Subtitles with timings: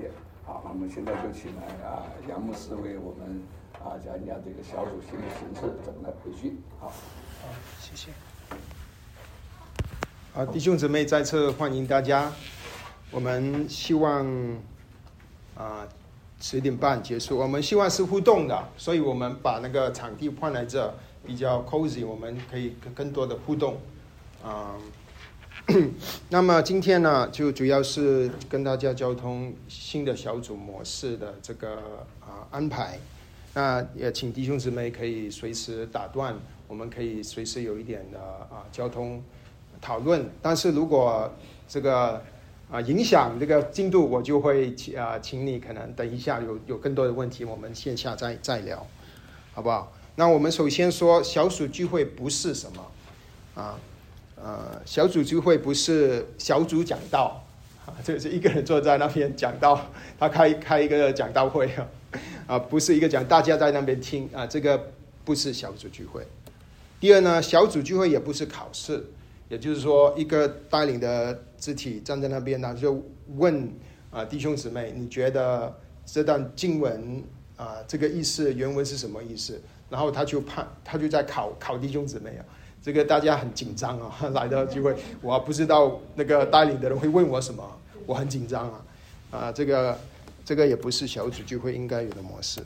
[0.00, 0.10] 点。
[0.44, 3.40] 好，那么现在就请来啊杨牧师为我们
[3.74, 6.60] 啊讲一讲这个小组新的形式怎么来培训。
[6.80, 6.94] 好，好，
[7.80, 8.10] 谢谢。
[10.32, 12.32] 好，弟兄姊妹再次欢迎大家。
[13.12, 14.26] 我们希望
[15.56, 15.86] 啊
[16.40, 17.38] 十点半结束。
[17.38, 20.92] 我们希望是互动的，所以我们把那个场地换来这
[21.24, 23.78] 比较 cozy，我们可以更多的互动
[24.42, 24.74] 啊。
[26.30, 31.76] 那么今天呢，就主要是跟大家交通新的小组模式的这个
[32.20, 32.98] 啊安排。
[33.54, 36.34] 那也请弟兄姊妹可以随时打断，
[36.68, 39.22] 我们可以随时有一点的啊交通
[39.80, 40.28] 讨论。
[40.40, 41.30] 但是如果
[41.68, 42.22] 这个
[42.70, 48.86] 啊影响这个进度，我就会啊请你可能等一下有有更多的问题，我们线下再再聊，
[49.52, 49.92] 好不好？
[50.16, 52.86] 那我们首先说小组聚会不是什么
[53.54, 53.78] 啊。
[54.42, 57.44] 呃，小组聚会不是小组讲道，
[57.84, 59.88] 啊，这是一个人坐在那边讲道，
[60.18, 61.86] 他开开一个讲道会啊，
[62.46, 64.92] 啊，不是一个讲，大家在那边听啊，这个
[65.26, 66.26] 不是小组聚会。
[66.98, 69.04] 第二呢，小组聚会也不是考试，
[69.50, 73.02] 也就是说，一个带领的肢体站在那边呢，就
[73.36, 73.70] 问
[74.10, 77.22] 啊弟兄姊妹，你觉得这段经文
[77.56, 79.60] 啊这个意思原文是什么意思？
[79.90, 82.44] 然后他就判，他就在考考弟兄姊妹啊。
[82.82, 87.62] 这个大家很紧张啊， 来的聚会，我不知道那个带领的人会问我什么，
[88.06, 88.80] 我很紧张啊，
[89.30, 89.98] 啊，这个
[90.44, 92.60] 这个也不是小组聚会应该有的模式。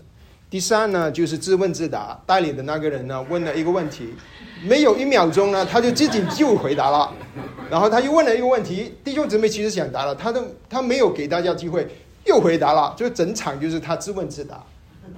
[0.48, 4.14] 第三呢，就是自问自答，带领的那个人呢问了一个问题，
[4.62, 7.12] 没有一秒钟呢，他就自己就回答了，
[7.68, 11.88] 然后他又问了一个问题，弟兄姊妹其实想答了，他都他没有给大家机会，
[12.24, 14.62] 又回答了，就整场就是他自问自答，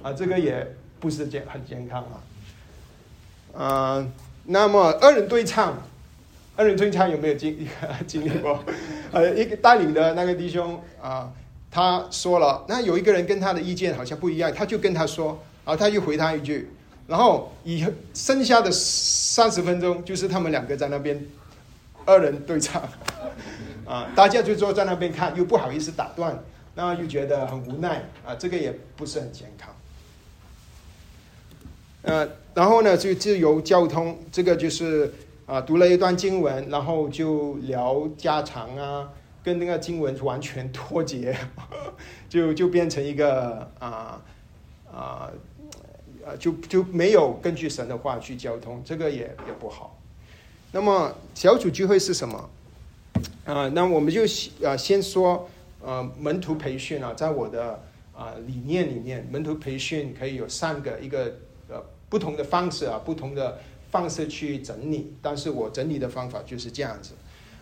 [0.01, 2.17] 啊，这个也不是健很健康啊，
[3.99, 4.11] 嗯。
[4.49, 5.77] 那么二人对唱，
[6.55, 7.67] 二人对唱有没有经
[8.07, 8.63] 经历过？
[9.11, 11.29] 呃，一个带领的那个弟兄啊，
[11.69, 16.69] 他说了，那有一个人跟他的意见好像不一样，他就跟他说，然后他又回他一句，
[17.07, 21.25] 然后以剩下的三十分钟就是他们两个在那边
[22.05, 22.81] 二人对唱，
[23.85, 26.41] 啊，大家就坐在那边看，又不好意思打断，
[26.73, 29.73] 然后又觉得很无奈啊，这个也不是很健康。
[32.03, 32.25] 呃，
[32.57, 35.13] 然后呢，就自由交通，这个就是
[35.45, 39.07] 啊，读了一段经文，然后就聊家常啊，
[39.43, 41.37] 跟那个经文完全脱节，
[42.27, 44.19] 就就变成一个啊
[44.91, 45.29] 啊
[46.25, 49.95] 啊，就就没有根据神的话去交通，这个也也不好。
[50.71, 52.49] 那么小组聚会是什么？
[53.45, 54.23] 啊，那我们就
[54.67, 55.47] 啊先说
[55.85, 57.79] 呃门徒培训啊，在我的
[58.15, 61.31] 啊理念里面，门徒培训可以有三个，一个。
[62.09, 63.59] 不同的方式啊，不同的
[63.91, 67.13] 方式去整理，但是我整理的方法就是这样子，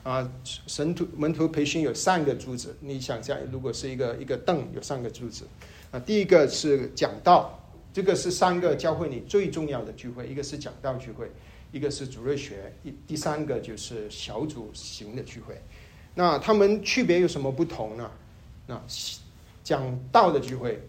[0.04, 0.32] 啊，
[0.68, 5.46] 神徒门徒培训有三个柱子，你想象如果是一个一个凳有三个柱子，
[5.92, 7.60] 啊，第一个是讲道，
[7.94, 11.32] 这个是三个教会你最重要的聚会，一个是讲道聚会，
[11.72, 15.62] 一个是主日学，一第三个就是小组型的聚会，
[16.14, 18.12] 那他们区别有什么不同呢？
[18.68, 18.82] 那
[19.64, 20.80] 讲道的聚会，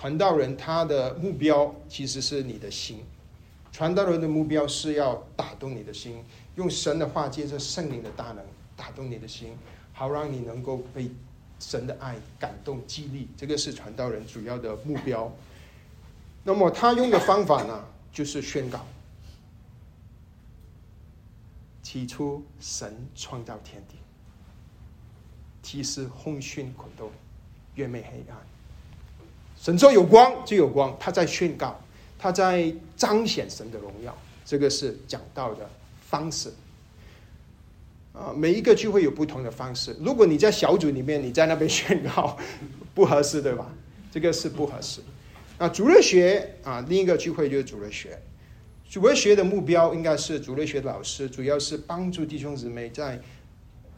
[0.00, 3.04] 传道人他的目标其实是你的心，
[3.70, 6.24] 传道人的目标是要打动你的心，
[6.56, 8.42] 用神的话借着圣灵的大能
[8.74, 9.54] 打动你的心，
[9.92, 11.10] 好让你能够被
[11.58, 13.28] 神的爱感动激励。
[13.36, 15.30] 这个是传道人主要的目标。
[16.44, 18.80] 那么他用的方法呢，就是宣告：
[21.82, 23.96] 起初神创造天地，
[25.62, 27.10] 其实轰讯滚动，
[27.74, 28.38] 月昧黑暗。
[29.60, 31.78] 神说有光就有光，他在宣告，
[32.18, 34.16] 他在彰显神的荣耀。
[34.44, 35.68] 这个是讲道的
[36.00, 36.50] 方式。
[38.12, 39.94] 啊，每一个聚会有不同的方式。
[40.00, 42.36] 如果你在小组里面，你在那边宣告，
[42.94, 43.70] 不合适，对吧？
[44.10, 45.00] 这个是不合适。
[45.58, 48.18] 啊，主日学啊，另一个聚会就是主日学。
[48.88, 53.20] 主日学的目标应该是主日学的老师，主要是帮助弟兄姊妹在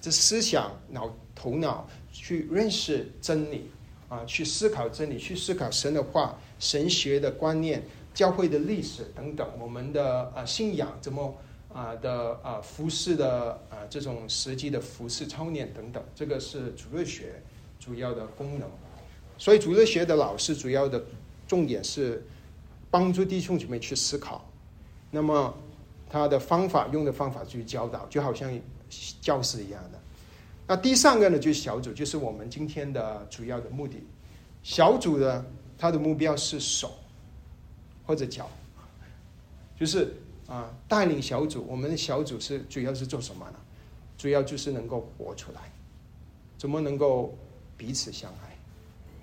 [0.00, 3.70] 这思想、脑、头脑去认识真理。
[4.12, 7.82] 啊，去思考真理，去思考神的话、神学的观念、
[8.12, 11.35] 教会的历史等等，我们的啊信仰怎么
[11.73, 17.43] 啊的啊服饰的啊这种实际的服饰操练等等，这个是主日学
[17.81, 18.69] 主要的功能。
[19.38, 21.03] 所以主日学的老师主要的
[21.49, 22.23] 重点是
[22.91, 24.47] 帮助弟兄姐妹去思考。
[25.11, 25.55] 那么
[26.11, 28.61] 他的方法用的方法去教导，就好像
[29.23, 29.99] 教师一样的。
[30.67, 34.03] 那第三个呢，就是小组，就是我们今天的主要的目的。
[34.62, 35.44] 小组的
[35.76, 36.94] 它的目标是手
[38.06, 38.49] 或者脚，
[39.79, 40.14] 就是
[40.47, 41.67] 啊带领小组。
[41.69, 43.59] 我们的小组是主要是做什么呢？
[44.17, 45.61] 主要就是能够活出来，
[46.56, 47.37] 怎么能够
[47.76, 48.56] 彼此相爱。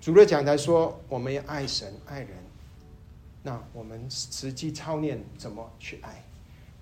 [0.00, 2.30] 主的讲台说，我们要爱神爱人。
[3.42, 6.22] 那我们实际操练怎么去爱？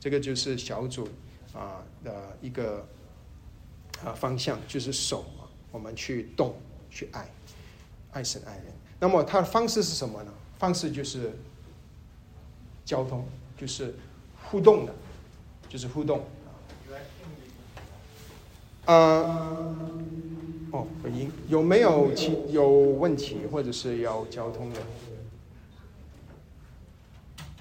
[0.00, 1.08] 这个就是小组
[1.54, 2.84] 啊的一个
[4.04, 6.54] 啊方向，就是手啊我们去动
[6.90, 7.28] 去爱，
[8.12, 8.66] 爱神爱人。
[9.00, 10.32] 那么它的方式是什么呢？
[10.58, 11.32] 方式就是
[12.84, 13.24] 交通，
[13.56, 13.94] 就是
[14.50, 14.94] 互动的，
[15.68, 16.24] 就是互动。
[18.86, 19.76] 呃，
[20.70, 24.80] 哦，回音有没有其有问题，或者是要交通的？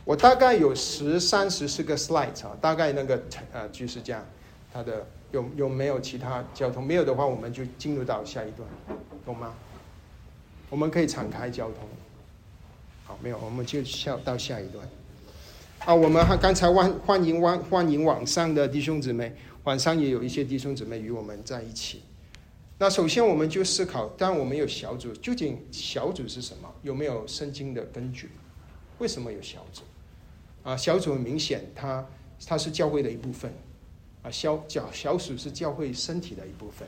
[0.05, 4.25] 我大概有十三十四个 slide 啊，大概那个呃就是这样。
[4.71, 6.85] 它的有有没有其他交通？
[6.85, 8.67] 没有的话，我们就进入到下一段，
[9.25, 9.53] 懂吗？
[10.69, 11.87] 我们可以敞开交通。
[13.03, 14.87] 好，没有，我们就下到下一段。
[15.85, 19.33] 啊，我们还刚才欢欢迎欢欢迎网上的弟兄姊妹，
[19.63, 22.03] 晚上也有一些弟兄姊妹与我们在一起。
[22.79, 26.69] 那首先我们就思考，当我们有小组，究竟小组是什么？
[26.83, 28.31] 有没有圣经的根据？
[28.99, 29.83] 为什么有小组？
[30.63, 32.05] 啊，小组很明显，它
[32.45, 33.53] 它是教会的一部分，
[34.27, 36.85] 啊，小小小鼠是教会身体的一部分。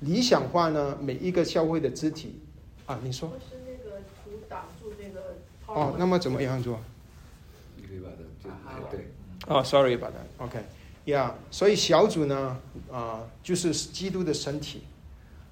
[0.00, 2.40] 理想化呢，每一个教会的肢体，
[2.84, 3.30] 啊，你说？
[3.48, 5.36] 是那个图挡住那个。
[5.66, 6.78] 哦，那么怎么样做？
[7.76, 9.08] 你可以把它就对。
[9.46, 10.44] 哦，sorry about that.
[10.44, 12.60] OK，yeah，所以小组呢，
[12.92, 14.82] 啊，就是基督的身体，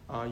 [0.06, 0.30] 啊，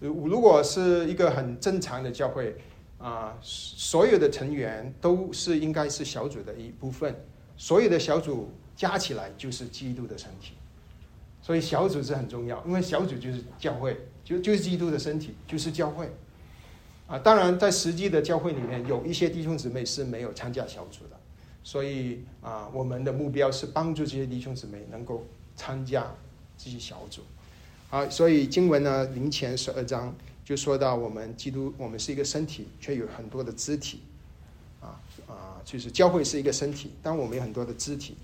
[0.00, 2.54] 如如果是一个很正常的教会。
[2.98, 7.18] 啊，所有的成员都是应该是小组的一部分，
[7.56, 10.54] 所有的小组加起来就是基督的身体，
[11.42, 13.94] 所以小组是很重要，因为小组就是教会，
[14.24, 16.10] 就就是基督的身体，就是教会。
[17.06, 21.20] 啊，当然在实际的教会里面，有一些弟兄姊妹是没有参加小组的，
[21.62, 26.10] 所以啊，我们的目标是帮助这些弟兄姊妹能够参加
[26.56, 27.20] 这些小组。
[27.90, 30.14] 啊，所以经文呢，零前十二章。
[30.42, 34.00] 就说到我们基督，我们是一个身体，却有很多的肢体，
[34.80, 34.98] 啊
[35.28, 38.16] 啊，就是教会是一个身体，但我们有很多的肢体，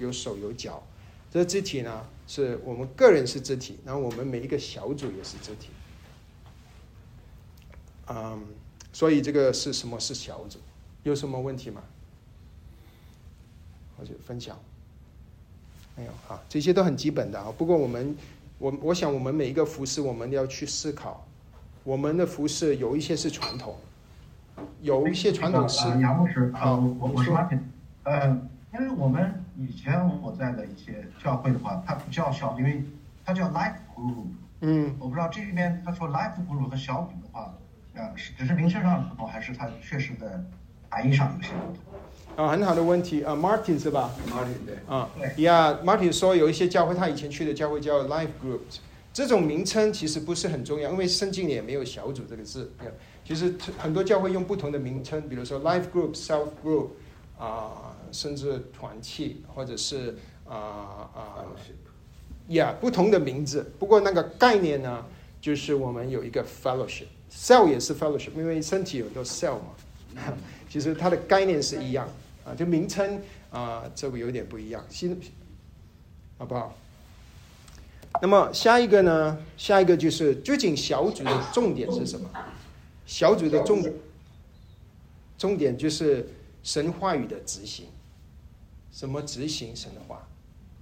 [0.00, 0.82] 有手有脚，
[1.30, 5.68] 这肢体呢是我们个人是肢体，然后我们每一个小组也是肢体，
[8.08, 8.42] 嗯，
[8.92, 10.58] 所以这个是什么是小组？
[11.04, 11.80] 有什么问题吗？
[13.98, 14.58] 我就分享？
[15.96, 17.52] 没有啊，这些都很基本的啊。
[17.56, 18.16] 不过我们，
[18.58, 21.26] 我我想我们每一个服饰，我们要去思考。
[21.84, 23.74] 我们的服饰有一些是传统，
[24.82, 25.86] 有一些传统是。
[26.00, 27.58] 杨牧师，啊，我我是马品，
[28.04, 28.28] 呃，
[28.74, 32.82] 因为我们以前我在的一些教会的话，它不叫小，因为
[33.24, 34.24] 它叫 life group。
[34.60, 34.96] 嗯。
[34.98, 37.54] 我不知道这里面他说 life group 和小组的话，
[37.94, 40.42] 呃，是只是名称上的不同，还是它确实的
[40.88, 42.46] 含义上有些不同？
[42.46, 44.78] 啊，很好的问题，啊，Martin 是吧？Martin 对。
[44.88, 48.78] 啊，对呀，Martin 说有一些教会，他以前去的教会叫 life groups。
[49.12, 52.72] 这种名称其实不是很重要，因为圣经里也没有“小组”这个字。
[53.24, 56.86] 其实很多教会用不同的名称，比如说 life group、self group，
[57.36, 60.16] 啊，甚至团契，或者是
[60.46, 60.54] 啊
[61.14, 61.46] 啊
[62.48, 63.72] ，yeah，不同的名字。
[63.78, 65.04] 不过那个概念呢，
[65.40, 69.74] 就是我们有一个 fellowship，cell 也是 fellowship，因为身体有个 cell 嘛。
[70.68, 72.08] 其实它的概念是一样
[72.44, 75.18] 啊，就名称啊，这个有点不一样，新
[76.38, 76.76] 好不好？
[78.20, 79.38] 那么下一个呢？
[79.56, 82.28] 下一个就是究竟小组的重点是什么？
[83.06, 83.84] 小组的重
[85.38, 86.28] 重点就是
[86.62, 87.86] 神话语的执行。
[88.92, 90.26] 什么执行神的话？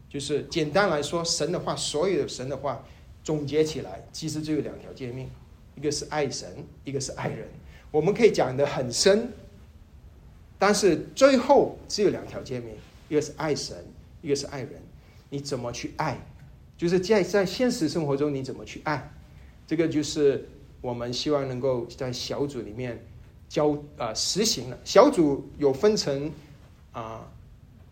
[0.09, 2.83] 就是简单来说，神的话，所有的神的话
[3.23, 5.29] 总结起来，其实就有两条诫命：
[5.77, 7.47] 一个是爱神，一个是爱人。
[7.91, 9.31] 我们可以讲的很深，
[10.59, 12.75] 但是最后只有两条诫命：
[13.09, 13.77] 一个是爱神，
[14.23, 14.81] 一个是爱人。
[15.31, 16.19] 你怎么去爱？
[16.79, 19.12] 就是在在现实生活中你怎么去爱，
[19.67, 20.49] 这个就是
[20.81, 23.05] 我们希望能够在小组里面
[23.49, 24.79] 教啊实行了。
[24.85, 26.33] 小组有分成
[26.93, 27.31] 啊，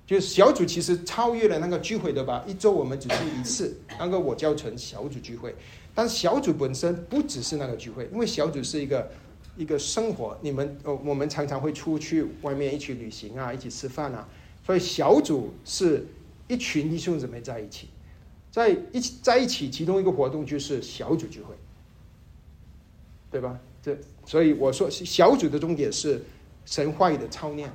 [0.07, 2.45] 就是小组其实超越了那个聚会的吧？
[2.47, 5.55] 一周我们只去一次，那个我叫成小组聚会。
[5.95, 9.11] 但小组本身不只是那个聚会，因为小组是一个
[9.57, 10.39] 一个生活。
[10.41, 14.29] 你们呃，我们常常会出去外面一起旅行啊，一起吃饭啊，
[14.65, 16.07] 所以小组是
[16.47, 17.89] 一群弟兄姊妹在一起。
[18.53, 21.55] 在一起在一起，其中一个活动就是小组聚会，
[23.31, 23.59] 对吧？
[23.83, 26.25] 这所以我说小组的重点是
[26.65, 27.71] 神话语的操练，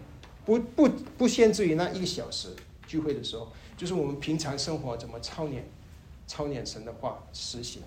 [0.46, 2.50] 不不不限制于那一个小时
[2.88, 5.68] 聚会的时候，就是我们平常生活怎么操练，
[6.28, 7.82] 操练神的话实行。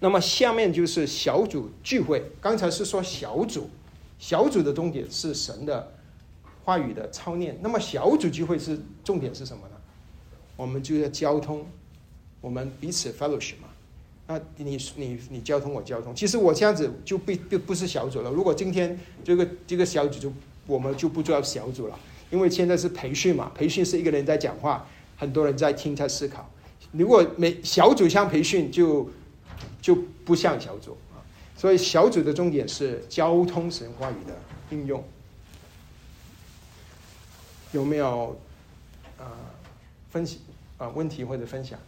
[0.00, 3.70] 那么下面就是小组聚会，刚才是说小组，
[4.18, 5.92] 小组的重点是神的
[6.64, 7.56] 话语的操练。
[7.62, 9.76] 那么小组聚会是重点是什么呢？
[10.56, 11.66] 我们就要交通，
[12.40, 13.68] 我们彼此 fellowship 嘛。
[14.32, 18.30] 那你你你交通我交通，其实我这样子就不不不是小组了。
[18.30, 20.32] 如果今天这个这个小组就
[20.66, 21.98] 我们就不叫小组了，
[22.30, 26.50] 因为现在是培训嘛，培训是一个人在讲话，很多人在听在思考。
[26.92, 29.10] 如果每小组像培训就
[29.82, 31.20] 就不像小组啊，
[31.54, 34.34] 所以小组的重点是交通神话语的
[34.70, 35.04] 应用。
[37.72, 38.40] 有没有
[39.18, 39.36] 啊
[40.10, 40.40] 分析
[40.78, 41.78] 啊问题或者分享？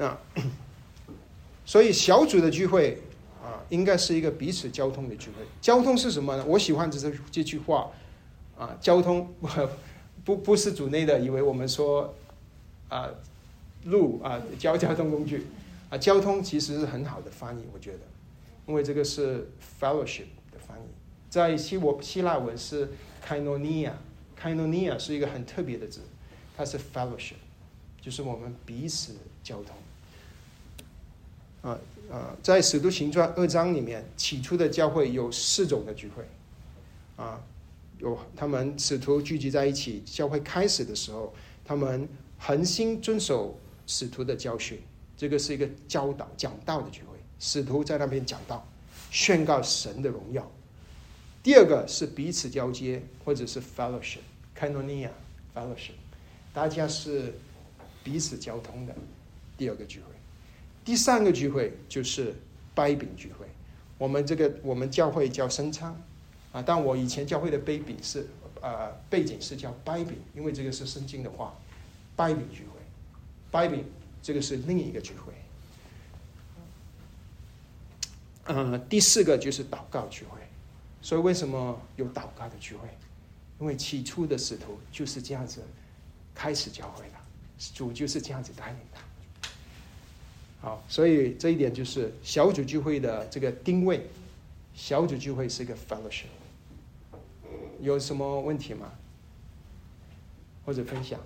[0.00, 0.16] 那
[1.66, 2.98] 所以小组的聚会
[3.42, 5.44] 啊，应该是一个彼此交通的聚会。
[5.60, 6.44] 交通是什么呢？
[6.46, 7.90] 我喜欢这这这句话
[8.58, 9.30] 啊，交通
[10.24, 12.14] 不不是组内的，以为我们说
[12.88, 13.10] 啊
[13.84, 15.46] 路啊交交通工具
[15.90, 18.00] 啊，交通其实是很好的翻译，我觉得，
[18.66, 20.88] 因为这个是 fellowship 的翻译。
[21.28, 22.88] 在希我希腊文是
[23.28, 26.00] kainonia，kainonia 是一个很特别的字，
[26.56, 27.34] 它是 fellowship，
[28.00, 29.14] 就是我们彼此
[29.44, 29.76] 交通。
[31.62, 31.78] 啊
[32.10, 36.24] 啊，在使徒行传二章里面，起初的教会有四种的聚会，
[37.16, 37.40] 啊，
[37.98, 41.32] 有他们使徒聚集在一起，教会开始的时候，
[41.64, 44.80] 他们恒心遵守使徒的教训，
[45.16, 48.66] 这个是一个教导讲道的聚会，使徒在那边讲道，
[49.10, 50.50] 宣告神的荣耀。
[51.42, 55.92] 第二个是彼此交接，或者是 fellowship，kanonia，fellowship，
[56.52, 57.34] 大家是
[58.02, 58.94] 彼此交通的。
[59.56, 60.06] 第二个聚会，
[60.90, 62.34] 第三个聚会就是
[62.74, 63.46] 掰饼聚会。
[63.96, 65.96] 我们这个我们教会叫生昌
[66.50, 68.26] 啊，但我以前教会的背饼是
[68.60, 71.56] 呃背景是叫掰饼，因为这个是圣经的话，
[72.16, 72.80] 掰饼聚会，
[73.52, 73.84] 掰饼
[74.20, 75.32] 这个是另一个聚会。
[78.46, 80.40] 嗯，第四个就是祷告聚会。
[81.00, 82.88] 所以为什么有祷告的聚会？
[83.60, 85.62] 因为起初的使徒就是这样子
[86.34, 87.14] 开始教会的，
[87.74, 88.98] 主就是这样子带领的。
[90.60, 94.06] 好，所以这一点就是小组聚会的这个定位。
[94.74, 96.26] 小组聚会是一个 fellowship。
[97.80, 98.92] 有什么问题吗？
[100.64, 101.18] 或者分享？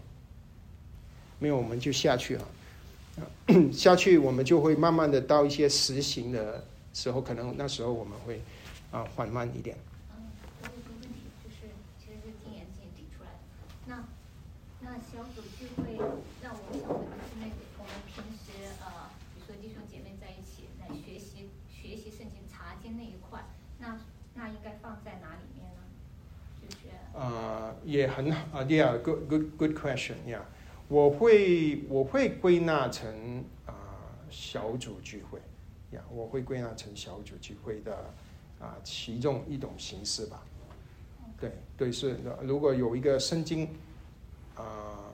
[1.39, 2.49] 没有，我们就下去了。
[3.73, 8.41] 下去我们就会慢慢的到一些实行的时候，可能那时候我们会。
[8.95, 9.77] 啊，缓慢一点。
[10.15, 10.23] 嗯，
[10.63, 11.67] 我有个问题，就是
[11.99, 13.43] 其实是经验经验提出来的。
[13.91, 14.07] 那
[14.79, 15.99] 那小组聚会，
[16.41, 23.43] 那我想问的是，那个我们平时呃，比如说弟兄姐妹在一起来学习学习圣经查经那一块，
[23.81, 23.99] 那
[24.35, 25.83] 那应该放在哪里面呢？
[26.63, 30.41] 就是呃，也很好啊，Yeah，good good good question，Yeah，
[30.89, 33.75] 我会我会归纳成啊
[34.31, 35.39] 小组聚会
[35.93, 38.15] ，Yeah，我会归纳成小组聚会的。
[38.61, 40.43] 啊，其中一种形式吧，
[41.39, 42.17] 对对是。
[42.41, 43.69] 如果有一个圣经，
[44.57, 45.13] 啊，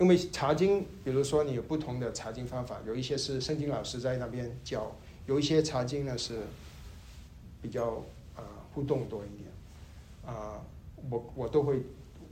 [0.00, 4.90] 因为查经，比如说你有不同的查经方法，有一些是圣经老师在那边教，
[5.26, 6.40] 有一些查经呢是
[7.62, 8.02] 比较
[8.34, 9.48] 啊互动多一点，
[10.26, 10.60] 啊，
[11.08, 11.80] 我我都会，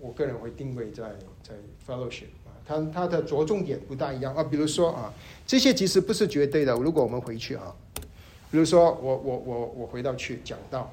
[0.07, 1.03] 我个人会定位在
[1.43, 1.55] 在
[1.87, 4.45] fellowship 啊，它它的着重点不大一样啊。
[4.45, 5.13] 比如说啊，
[5.47, 6.73] 这些其实不是绝对的。
[6.75, 7.75] 如果我们回去啊。
[8.49, 10.91] 比如说，我我我我回到去讲到，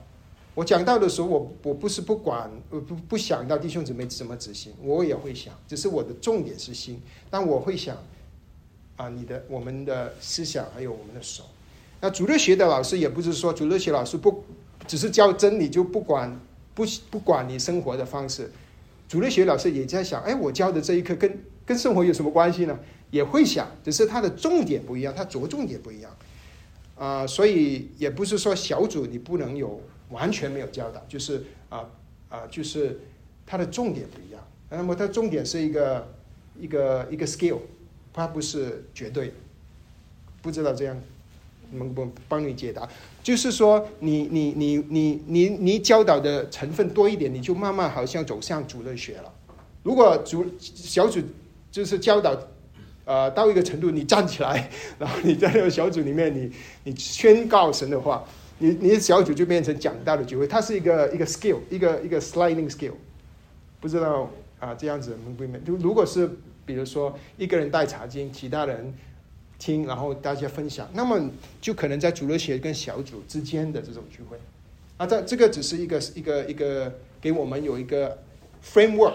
[0.55, 7.96] 我讲到的时候，我我不是不管我，不不想到弟兄姊妹怎么执行，我也会想，只是我的重点是心，但我会想，
[8.96, 11.43] 啊，你的我们的思想还有我们的手，
[12.01, 14.43] 那主日学的老师也不是说主日学老师不
[14.88, 16.38] 只是教真理就不管
[16.74, 18.51] 不不管你生活的方式，
[19.13, 22.79] 主日学老师也在想，哎，我教的这一课跟跟生活有什么关系呢？
[23.12, 26.12] 也会想，只是他的重点不一样，他着重点不一样。
[26.98, 29.79] 啊，所以也不是说小组你不能有
[30.10, 31.88] 完全没有教导，就是啊
[32.27, 33.01] 啊，就是
[33.46, 34.43] 它的重点不一样。
[34.72, 36.12] 那么它重点是一个
[36.60, 37.60] 一个一个 skill，
[38.12, 39.32] 它不是绝对。
[40.41, 41.00] 不知道这样
[41.70, 42.89] 能不能帮你解答？
[43.24, 49.34] 就是说，你你你你你你教导的成分多一点，你就慢慢好像走向主日学了。
[49.82, 51.20] 如果主小组
[51.72, 52.38] 就是教导。
[53.06, 56.50] 呃，到一个程度，你站起来， 然后你在那个小组里面，你
[56.86, 58.24] 你宣告神的话，
[58.60, 62.94] 你你的小组就变成讲道的聚会，它是一个一个 skill，一个一个 sliding skill，
[63.82, 65.62] 不知道啊，这样子明不明？
[65.65, 66.30] 就如果是
[66.65, 68.94] 比如说一个人带茶经，其他人
[69.63, 71.29] 听，然后大家分享，那么
[71.62, 74.38] 就可能在主日学跟小组之间的这种聚会，
[74.98, 78.22] 啊，这这个只是一个一个一个给我们有一个
[78.62, 79.13] framework，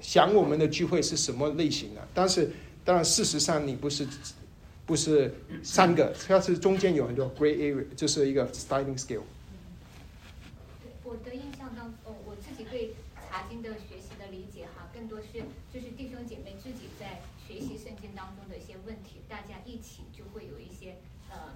[0.00, 2.50] 想我们的聚会是什么类型的，但是。
[2.82, 4.08] 当然，事实上你不是
[4.86, 9.20] 不是三个，它是中间有很多 gray area，就是一个 styling skill。
[11.04, 12.94] 我的印象当中，我自己对
[13.28, 20.96] 查经的学习的理解哈，更多是就是弟兄姐妹自己在习圣经当中的一些问题，大家一起就会有一些
[21.28, 21.52] 呃，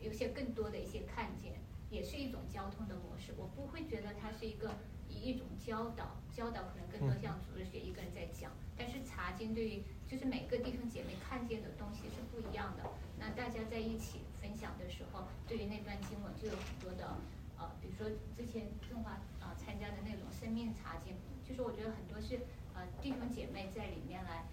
[0.00, 1.52] 有些更多的一些看见，
[1.90, 3.34] 也是一种交通的模式。
[3.36, 4.70] 我不会觉得它是一个
[5.08, 12.84] 一一种教导，教导可能更多像组织学一个人在讲，但是茶经对于就是每个弟兄姐妹看见的东西是不一样的。
[13.18, 17.16] 那大家在一起分享的时候，对于那段经文就有很多的
[17.58, 22.38] 呃，比如说之前正华啊、参加的那种生命茶经，就是我觉得很多是
[22.74, 24.46] 呃弟兄姐妹在里面来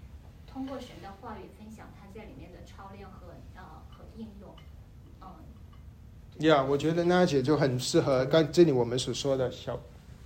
[0.47, 4.68] 通过神的话语分享他在里面的操练和呃和应用，嗯。
[6.39, 9.79] 呀我觉得娜姐就很适合刚这里我们所说的小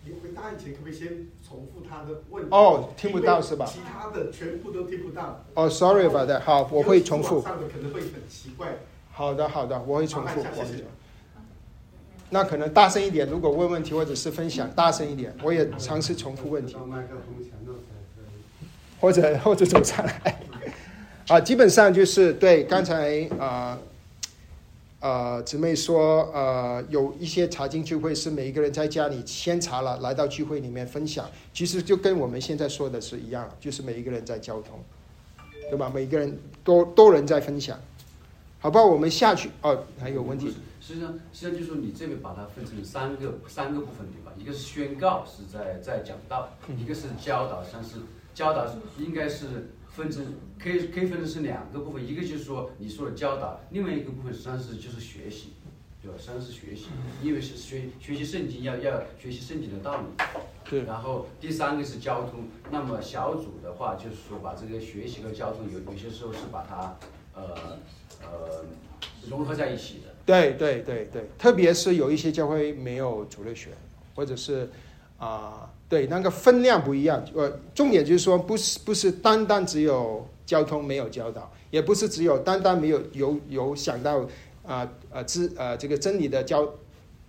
[0.05, 1.07] 你回答以前可不可以先
[1.47, 2.49] 重复他的问题？
[2.51, 5.45] 哦听不到是吧其他的全部都听不到。
[5.53, 7.43] 哦，sorry about that，好，我会重复网。
[7.43, 8.79] 上的可能会很奇怪。
[9.11, 10.41] 好的，好的，我会重复。
[10.41, 10.83] 谢谢
[12.29, 16.75] 那可能大声一点，如果问问题或者是分享，大声一点，我也尝试重复问题。
[18.99, 20.41] 或者或者走上来。
[21.29, 23.79] 啊，基本上就是对刚才啊呃
[25.43, 34.79] 姊妹说，呃有一些查经聚会是每一个人在家里先查了，来到聚会里面分享，其实就跟我们现在说的是一样，就是每一个人在交通，
[35.69, 35.91] 对吧？
[35.93, 37.77] 每一个人多多人在分享，
[38.59, 38.81] 好吧？
[38.81, 40.55] 我们下去哦，还有问题。
[40.79, 44.31] 实际上，实际上就是说，你这边把它分成三个三个部分，对吧？
[44.37, 47.97] 一个是宣告，是在在讲道；一个是教导，像是
[48.33, 48.65] 教导
[48.97, 50.25] 应该是分成
[50.59, 55.53] 可以可以分成是两个部分，一个就是说你说的教导，另外一个部分实际上是就是学习，
[56.01, 56.17] 对吧？
[56.17, 56.87] 实际上是学习，
[57.21, 60.07] 因为是学学习圣经要要学习圣经的道理。
[60.69, 66.97] 对然后第三个是交通，那么小组的话就是说把这个学习和交通有有些时候是把它
[67.35, 67.77] 呃
[68.21, 68.65] 呃
[69.29, 70.15] 融合在一起的。
[70.25, 73.71] 对对对对，特别是有一些教会没有主日学，
[74.15, 74.71] 或者是
[75.17, 77.23] 啊、对那个分量不一样。
[77.33, 84.27] 呃，重点就是说，不是不是单单只有交通没有教导，也不是只有单单没有有有想到
[84.65, 86.67] 啊呃知呃这个真理的教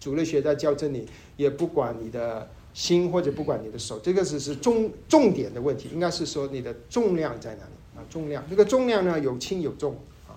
[0.00, 8.02] 主日学在教真理，也不管你的心或者不管你的手，这个只是重重点的问题，应该是说你的重量在哪里啊？
[8.10, 10.34] 重量这个重量呢有轻有重啊，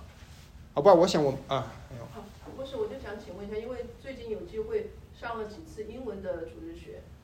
[0.73, 0.93] 好吧？
[0.93, 1.73] 我想我啊。
[1.89, 2.23] 还有好，
[2.55, 6.76] 不是，我就想请问一下，因为最近有机会上了几次英文的主日学，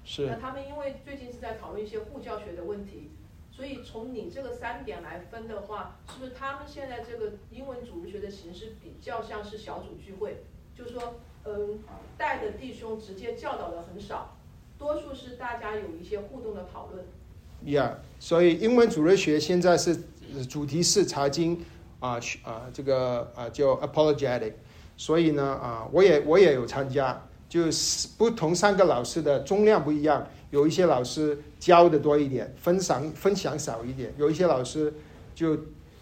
[0.04, 3.10] 是那他们因为最近是在讨论一些互教学的问题，
[3.52, 10.44] 所以从你这个三点来分的话，是不是他们现在这个英文主日学的形式比较像是小组聚会？
[10.76, 11.80] 就是说，嗯，
[12.18, 14.36] 带的弟兄直接教导的很少，
[14.78, 17.06] 多数是大家有一些互动的讨论。
[17.64, 20.04] Yeah，所以英文主日学现在是
[20.36, 21.64] 呃主题是查经
[22.00, 24.54] 啊学啊这个啊叫 apologetic，
[24.98, 34.92] 所以呢啊我也我也有参加，就是不同三个老师的重量不一样，有一些老师教的多一点，分享分享少一点，有一些老师
[35.36, 35.56] 就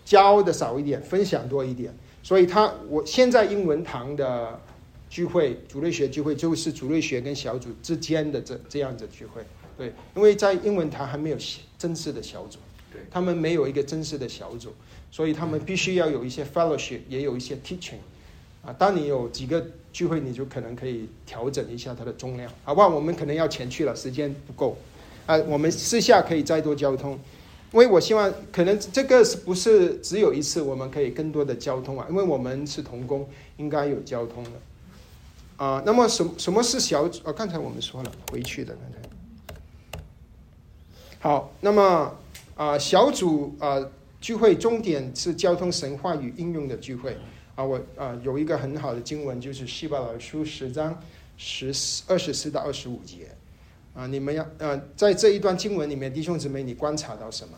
[0.06, 4.58] 教的少一点，分享多一点，所以他我现在英文堂的
[5.10, 9.42] 聚会主类学聚会就是主类学跟小组之间的这这样子聚会。
[9.78, 11.38] 对，因为在英文堂还没有
[11.78, 12.60] 正式的小组，
[12.94, 14.70] 对他们没有一个正式的小组，
[15.12, 18.00] 所以他们必须要有一些 fellowship，也有一些 teaching。
[18.64, 22.88] 啊，当你有几个聚会，你就可能可以调整一下它的重量，好不好？
[22.88, 24.78] 我们可能要前去了，时间不够。
[25.26, 27.14] 啊，我们私下可以再多交通，
[27.72, 32.06] 因为我希望可能这个是不是只有一次，我们可以更多的交通啊？
[32.10, 34.52] 因为我们是同工，应该有交通的。
[35.58, 37.28] 啊，那么什么什么是小组？
[37.28, 38.98] 啊，刚才我们说了，回去的刚才。
[41.20, 42.16] 好，那么
[42.56, 43.80] 啊、小组啊、
[44.20, 47.16] 聚会终点是交通神话与应用的聚会
[47.64, 51.02] 我啊、有一个很好的经文，就是希伯来书十章
[51.38, 53.36] 十四二十四到二十五节
[53.94, 57.58] 啊，你们要呃在这一段经文里面，弟兄姊妹，你观察到什么？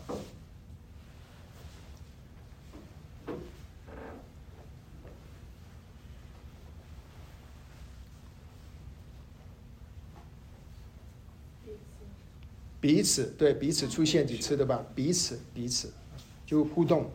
[12.80, 14.84] 彼此对彼此出现几次对吧？
[14.94, 15.90] 彼此彼此
[16.44, 17.10] 就互动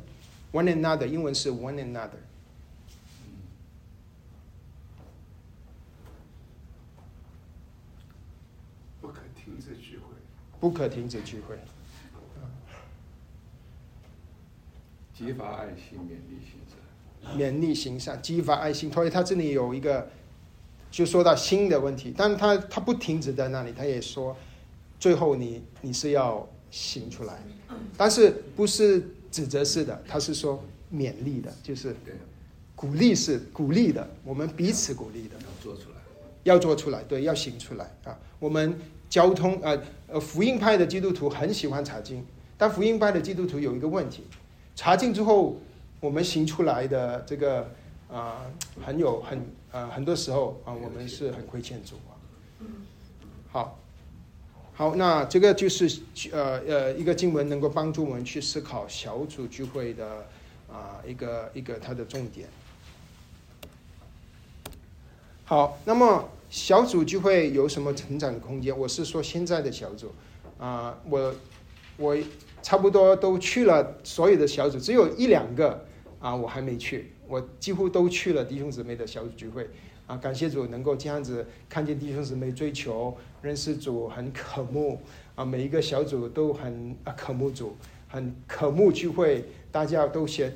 [0.52, 2.10] ，one another，英文是 one another。
[9.00, 10.06] 不可停止聚会，
[10.70, 11.56] 不可停止聚会。
[15.12, 17.36] 激发爱心，勉励行善。
[17.36, 18.92] 勉励行善，激发爱心。
[18.94, 20.08] 所以他这里有一个，
[20.92, 24.38] 就说到心的问题，但他他不停止在那里，他也说，
[25.00, 27.40] 最后你你是要行出来，
[27.98, 31.96] 但是不是指责式的，他是说勉励的，就是，
[32.76, 35.36] 鼓励是鼓励的，我们彼此鼓励的。
[35.36, 35.96] 要做出来。
[36.44, 38.18] 要做出来，对，要行出来啊！
[38.40, 42.26] 我们交通呃呃，福音派的基督徒很喜欢查经，
[42.58, 44.24] 但福音派的基督徒有一个问题，
[44.76, 45.58] 查经之后，
[46.00, 47.70] 我们行出来的这个
[48.12, 48.46] 啊、
[48.84, 52.14] 很有很呃很多时候啊、我们是很亏欠主啊。
[53.52, 53.80] 好，
[54.74, 60.26] 好，那这个就是呃呃一个经文能够帮助我们去思考小组聚会的
[60.72, 62.48] 啊、一个一个它的重点。
[65.46, 68.78] 好，那么小组聚会有什么成长的空间？
[68.78, 70.12] 我是说现在的小组。
[70.58, 71.34] 啊、我
[71.96, 72.18] 我
[72.62, 75.86] 差不多都去了所有的小组，只有一两个
[76.20, 79.70] 啊我还没去，我几乎都去了弟兄姊妹的小组聚会。
[80.06, 85.00] 啊，感谢主能够这样子看见弟兄姊妹追求认识主，很渴慕。
[85.36, 87.78] 啊，每一个小组都很啊渴慕主，
[88.10, 90.54] 很渴慕聚会，大家都写，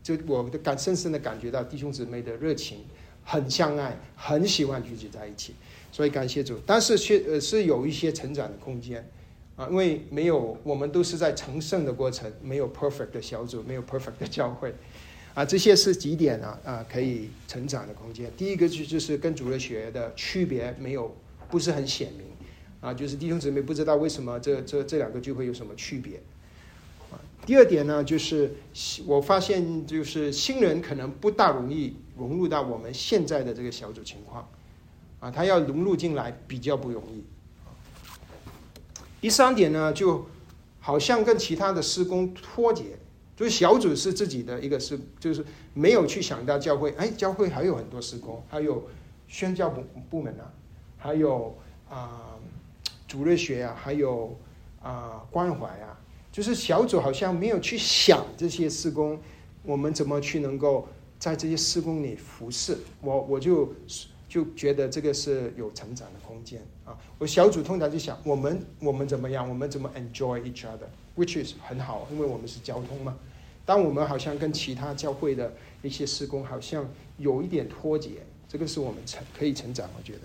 [0.00, 2.84] 就我的感深深的感觉到弟兄姊妹的热情，
[3.30, 5.54] 很相爱，很喜欢聚集在一起，
[5.92, 9.08] 所以感谢主，但是却呃是有一些成长的空间。
[9.54, 14.74] 啊，因为没有，我们都是在成圣的过程，没有 perfect 的小组，没有 perfect 的教会，
[15.32, 18.28] 啊，这些是几点啊啊可以成长的空间。
[18.36, 21.14] 第一个就就是跟主日学的区别没有
[21.48, 22.26] 不是很显明，
[22.80, 26.20] 啊，就是弟兄姊妹不知道为什么这这这两个聚会有什么区别。
[27.46, 28.54] 第二点呢，就是
[29.06, 34.46] 我发现就是新人可能不大容易融入到我们现在的这个小组情况，
[35.20, 37.24] 啊，他要融入进来比较不容易。
[39.22, 40.26] 第三点呢，就
[40.80, 42.98] 好像跟其他的施工脱节，
[43.34, 48.86] 就是小组是自己的一个施，就是没有去想到教会，哎，教会还有很多施工，还有
[49.26, 50.52] 宣教部部门啊，
[50.98, 51.56] 还有
[51.88, 52.36] 啊、
[53.08, 54.38] 主日学啊，还有
[54.82, 55.98] 啊、关怀啊，
[56.30, 59.18] 就是小组好像没有去想这些施工，
[59.62, 60.86] 我们怎么去能够
[61.20, 63.72] 在这些施工里服侍，我我就
[64.26, 66.96] 就觉得这个是有成长的空间啊。
[67.18, 73.16] 我小组通常就想，我们我们怎么样，我们怎么 enjoy each other，which is 很好，因为我们是交通嘛。
[73.66, 75.52] 当我们好像跟其他教会的
[75.82, 80.20] 一些施工好像有一点脱节，这个是我们成可以成长，我觉得。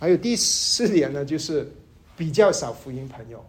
[0.00, 1.70] 还有第四点呢，就是
[2.16, 3.42] 比较少福音朋友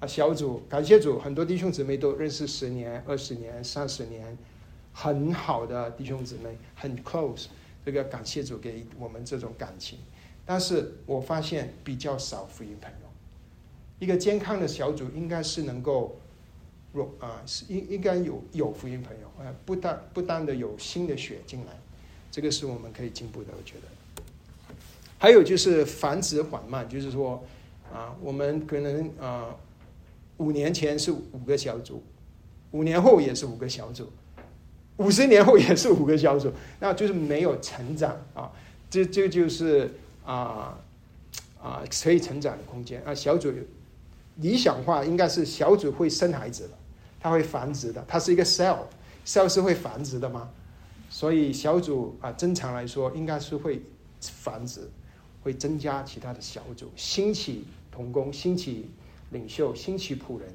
[0.00, 4.36] 啊，小组感谢主，很多弟兄姊妹都认识十年、二十年、三十年，
[4.92, 7.46] 很好的弟兄姊妹，很 close。
[7.84, 9.98] 这个感谢主给我们这种感情，
[10.46, 12.96] 但是我发现比较少福音朋友。
[13.98, 16.16] 一个健康的小组应该是能够，
[16.92, 21.72] 若啊是应应该有有福音朋友，呃不单不单的有新的血进来，
[22.30, 24.72] 这个是我们可以进步的，我觉得。
[25.18, 27.44] 还有就是繁殖缓慢，就是说
[27.92, 29.56] 啊，我们可能啊
[30.36, 32.00] 五年前是五个小组，
[32.70, 34.08] 五年后也是五个小组。
[35.02, 38.50] 五十年后也是五个小组，那就是没有成长啊，
[38.88, 39.90] 这这就是
[40.24, 40.78] 啊
[41.60, 43.14] 啊可以成长的空间啊。
[43.14, 43.52] 小组
[44.36, 46.70] 理想化应该是小组会生孩子的，
[47.20, 50.48] 它会繁殖的，它是一个 cell，cell 是会繁殖的吗？
[51.10, 53.82] 所以小组啊，正常来说应该是会
[54.20, 54.88] 繁殖，
[55.42, 58.88] 会增加其他的小组，兴起同工，兴起
[59.30, 60.48] 领袖，兴起仆人，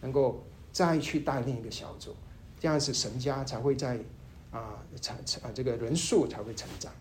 [0.00, 2.14] 能够再去带另一个小组。
[2.58, 3.98] 这样子神家才会在
[4.50, 6.92] 啊成成啊这个人数才会成长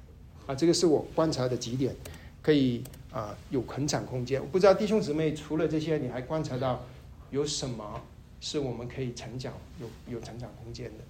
[0.48, 1.96] 啊，这个是我观察的几点，
[2.42, 4.42] 可以啊有成长空间。
[4.42, 6.86] 我不知道弟兄姊妹除了这些，你还观察到
[7.32, 8.02] 有什么
[8.42, 11.04] 是我们可以成长有有成长空间的？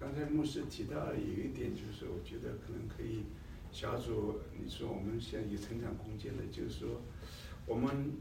[0.00, 3.24] 刚才牧师提到有一点，就是我觉得可能可以
[3.72, 7.00] 小组，你说我们现在有成长空间的，就是说
[7.68, 8.12] 我们，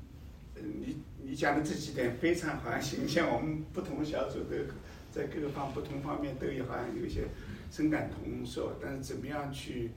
[0.56, 4.66] 嗯你你讲的这几点非常好像形象，我们不同小组的
[5.12, 7.24] 在各个方不同方面都有好像有一些
[7.72, 9.92] 深感同受，但是怎么样去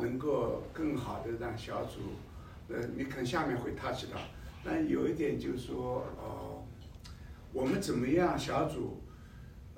[0.00, 2.00] 能够更好的让小组，
[2.68, 4.18] 呃，你可能下面会 touch 到，
[4.64, 6.64] 但有一点就是说，哦、
[7.52, 9.00] 我们怎么样小组？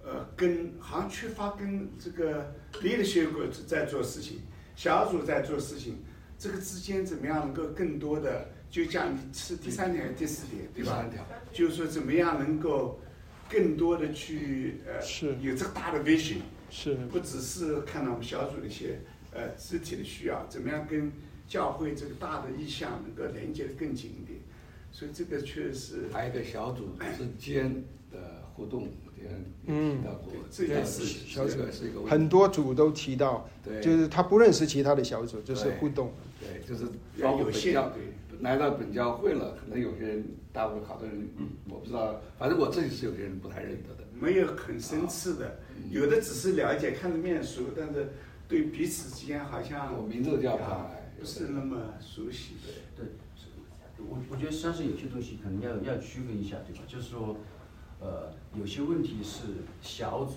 [0.08, 4.38] 呃，跟好像缺乏跟这个 leadership group 在做事情，
[4.76, 5.96] 小组在做事情，
[6.38, 11.06] 这个之间怎么样能够更多的，就讲是第三点还是第四点，对吧？
[11.52, 13.00] 就是说怎么样能够
[13.48, 15.34] 更多的去呃是。
[15.40, 16.94] 有这个大的 vision，是。
[17.10, 19.00] 不只是看到我们小组的一些
[19.32, 21.10] 呃肢体的需要，怎么样跟
[21.48, 24.40] 教会这个大的意向能够连接的更紧一点，
[24.90, 29.30] 所以这个确实是还有一个小组之间的互动，也
[29.66, 31.72] 嗯提到过，这也是小组这个。
[31.72, 33.80] 是一个很多组都提到，对。
[33.80, 36.12] 就是他不认识其他的小组，就是互动。
[36.38, 38.02] 对，就是要有限对
[38.40, 44.04] 来到本教会了，可能有些人，大部分好多人，嗯，我不知道，反正我自己是有些人不太认得的。
[44.18, 45.58] 没有很深次的，
[45.90, 48.08] 有的只是了解看着面熟，但是
[48.48, 50.56] 对彼此之间好像我名字都叫
[51.18, 52.72] 不是那么熟悉的。
[52.96, 53.06] 对，
[53.98, 56.82] 我我觉得实际上是有些东西可能要要区分一下，对吧？
[56.86, 57.36] 就是说，
[58.00, 59.42] 呃，有些问题是
[59.82, 60.34] 小组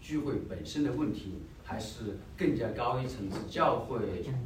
[0.00, 3.98] 聚会本身的问题，还是更加高一层次教会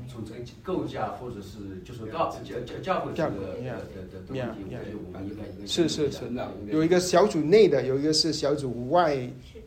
[0.08, 6.24] 从这个构架或者是就是教教教教会这个的的的的问题，我觉得我们应该应该是是是
[6.66, 9.16] 有一个小组内的，有一个是小组外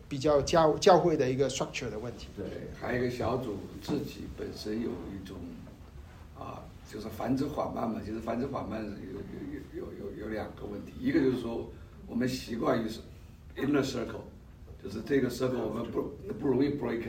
[0.09, 2.27] 比较教教会的一个 structure 的问题。
[2.35, 5.37] 对对，还有一个小组自己本身有一种
[6.37, 6.59] 啊，
[6.91, 8.01] 就是繁殖缓慢嘛。
[8.05, 11.65] 就是繁殖缓慢有有有有有有两个问题，一个就是说
[12.05, 12.99] 我们习惯于是
[13.55, 14.25] inner circle，
[14.83, 16.01] 就是这个 circle 我们不
[16.37, 17.03] 不容易 break，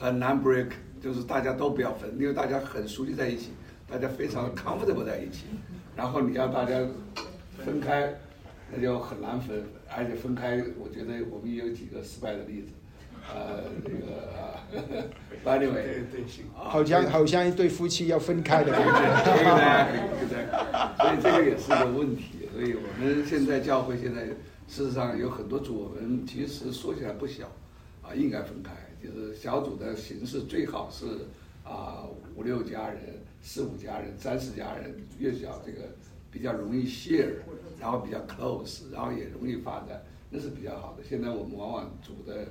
[0.00, 0.68] 很难 break，
[1.02, 3.50] 就是大家都不要分，因为大家很熟悉在一起，
[3.90, 5.46] 大家非常 comfortable 在一起，
[5.96, 6.78] 然后你要大家
[7.64, 8.14] 分开，
[8.72, 12.68] 那就很难分，而且分开，我觉得我们也有几个失败的例子，
[13.28, 14.62] 呃，这个啊
[15.42, 16.44] ，by the way，对对行。
[16.56, 18.92] 啊好像好像一对夫妻要分开的感觉。
[19.24, 19.58] 对的，
[20.30, 20.36] 对，
[20.96, 22.48] 所以这个也是个问题。
[22.54, 24.26] 所以我们现在教会现在
[24.68, 27.46] 事实上有很多组，我们其实说起来不小，
[28.00, 28.70] 啊，应该分开。
[29.02, 31.06] 就是小组的形式最好是
[31.64, 33.00] 啊五六家人、
[33.42, 35.88] 四五家人、三四家人，越小这个
[36.30, 37.34] 比较容易 share，
[37.80, 41.04] 然后比较 close，然后也容易发展，那是比较好的。
[41.08, 42.46] 现在我们往往组的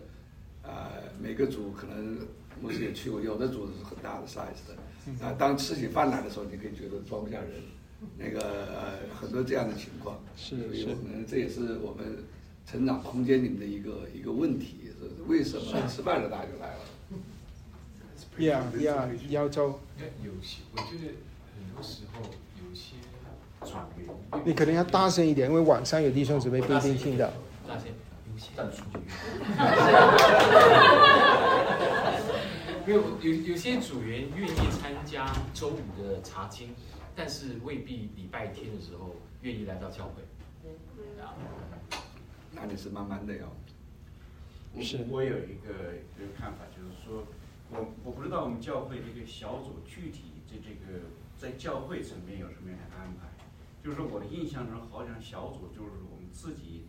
[0.63, 2.17] 呃，每个组可能
[2.61, 7.61] 牧师也去过，有的组是很大的 size 的，啊，当吃起饭来的时候，你可以觉得装不下人，
[8.17, 12.05] 那个呃很多这样的情况，是所以我们这也是我们
[12.65, 14.86] 成长空间里面的一个一个问题，是
[15.27, 16.79] 为什么吃饭了大家就来了？
[18.39, 19.79] Yeah, yeah，要走。
[20.23, 21.15] 有些，我觉得
[21.55, 22.97] 很多时候有些
[23.61, 24.07] 组员，
[24.45, 27.31] 你可能要大声一点，因为晚上有弟兄姊妹不一定听到。
[27.67, 27.87] 大声，
[28.31, 29.01] 有些组员，
[32.85, 36.75] 因为我有有些组员愿意参加周五的查经，
[37.15, 40.21] 但是未必礼拜天的时候愿意来到教会。
[41.19, 41.33] 啊，
[42.53, 43.51] 那你是慢慢的要。
[44.77, 47.25] 我是我有一个一个看法，就是说，
[47.71, 50.99] 我我不知道我们教会这个小组具体在这个
[51.35, 53.25] 在教会层面有什么样的安排。
[53.83, 56.85] 就是我的印象中，好像小组就是我们自己，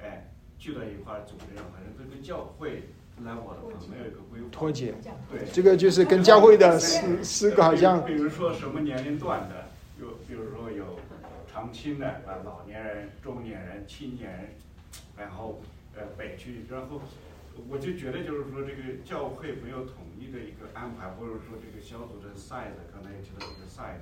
[0.00, 2.88] 哎，聚到一块儿组织，好像这个教会
[3.22, 4.48] level 的话没有一个规划。
[4.50, 4.92] 脱节
[5.30, 9.68] 对，这个就是跟教会的思思考好像比如比如说什么年龄段的，
[10.00, 10.98] 有比如说有
[11.46, 14.48] 长青的啊，老年人、中年人、青年人，
[15.16, 15.60] 然后
[15.96, 17.00] 呃北区，然后
[17.68, 24.00] 我就觉得就是说这个教会没有统一的一个安排，或者说这个小组的 size，刚才也提到这个 size，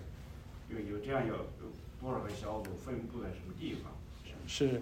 [0.68, 3.92] 有有这样有有多少个小组分布在什么地方，
[4.46, 4.81] 是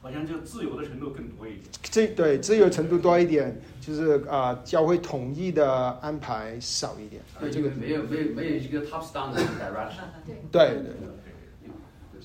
[0.00, 1.64] 好像就自由的程度更多一点。
[1.82, 7.22] 这对自由程度多一点，就是啊、教会统一的安排少一点。
[7.40, 10.04] 对，这个没有没有没有一个 top down 的 direction。
[10.52, 12.20] 对 对对，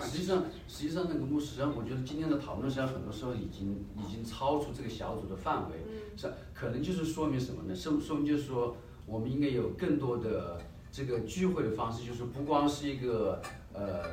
[0.00, 5.76] 实际上实际上那个牧师，实际上我觉得今天的讨论实际上很多时候已经已经超出这个小组的范围，
[6.16, 7.74] 是可能就是说明什么呢？
[7.74, 10.60] 说说明就是说我们应该有更多的
[10.90, 14.04] 这个聚会的方式，就是不光是一个呃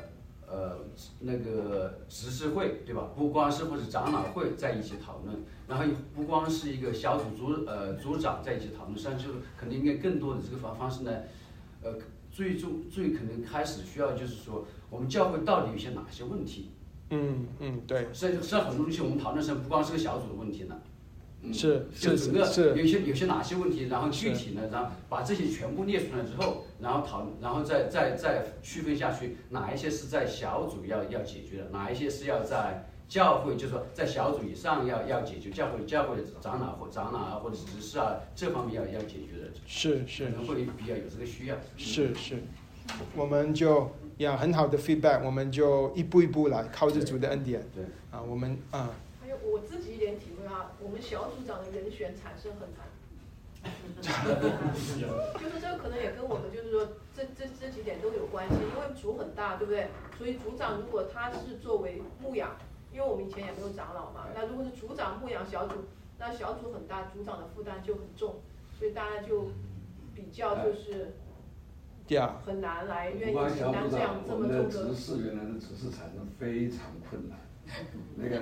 [0.46, 0.78] 呃
[1.20, 3.08] 那个执事会对吧？
[3.16, 5.34] 不光是或者长老会在一起讨论，
[5.68, 11.10] 然后也不光是一个小组组呃组长在一起讨论，实际上就是可能应该更多的这个方方式呢，
[11.82, 11.94] 呃
[12.32, 16.70] 最终最可能开始需要就是说我们教会到底有些哪些问题？
[17.10, 20.76] 嗯嗯，对，实际上很多东西我们讨论是不光是个小组的问题呢。
[21.52, 41.56] 是就是整个是有些有些哪些问题，然后具体呢，然后把这些全部列出来之后，然后讨，然后再再再区分下去，哪一些是在小组要要解决的，哪一些是要在教会，就是说在小组以上要要解决，教会教会的长老或长老啊或者执事啊这方面要要解决的，是是可能会比较有这个需要。
[41.76, 42.42] 是是，
[43.14, 47.62] 我们就要很好的 feedback，我们就一步一步来，靠着主的恩典。
[47.74, 52.86] 对啊，我们啊还有我自己一点体会啊，我们小组长的人选产生很难。
[54.02, 56.84] 就是这个可能也跟我们就是说
[57.14, 59.86] 这这这几点都有关系，因为组很大，对不对？
[60.18, 62.56] 所以组长如果他是作为牧养，
[62.92, 65.74] 因为我们以前也没有长老嘛，那如果是组长牧养小组，
[66.18, 68.36] 那小组很大，组长的负担就很重，
[68.78, 69.50] 所以大家就
[70.14, 71.14] 比较就是
[72.08, 74.70] 呀很难来愿意承小组长担这样，这么重的。
[74.70, 77.38] 执事原来的执事产生非常困难，
[78.16, 78.40] 那个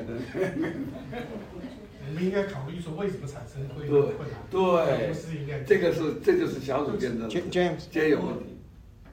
[2.08, 8.56] 我们应该考虑说为什么产生会 困难，对不是应该，这个是这就是小组建的 James 皆有问题。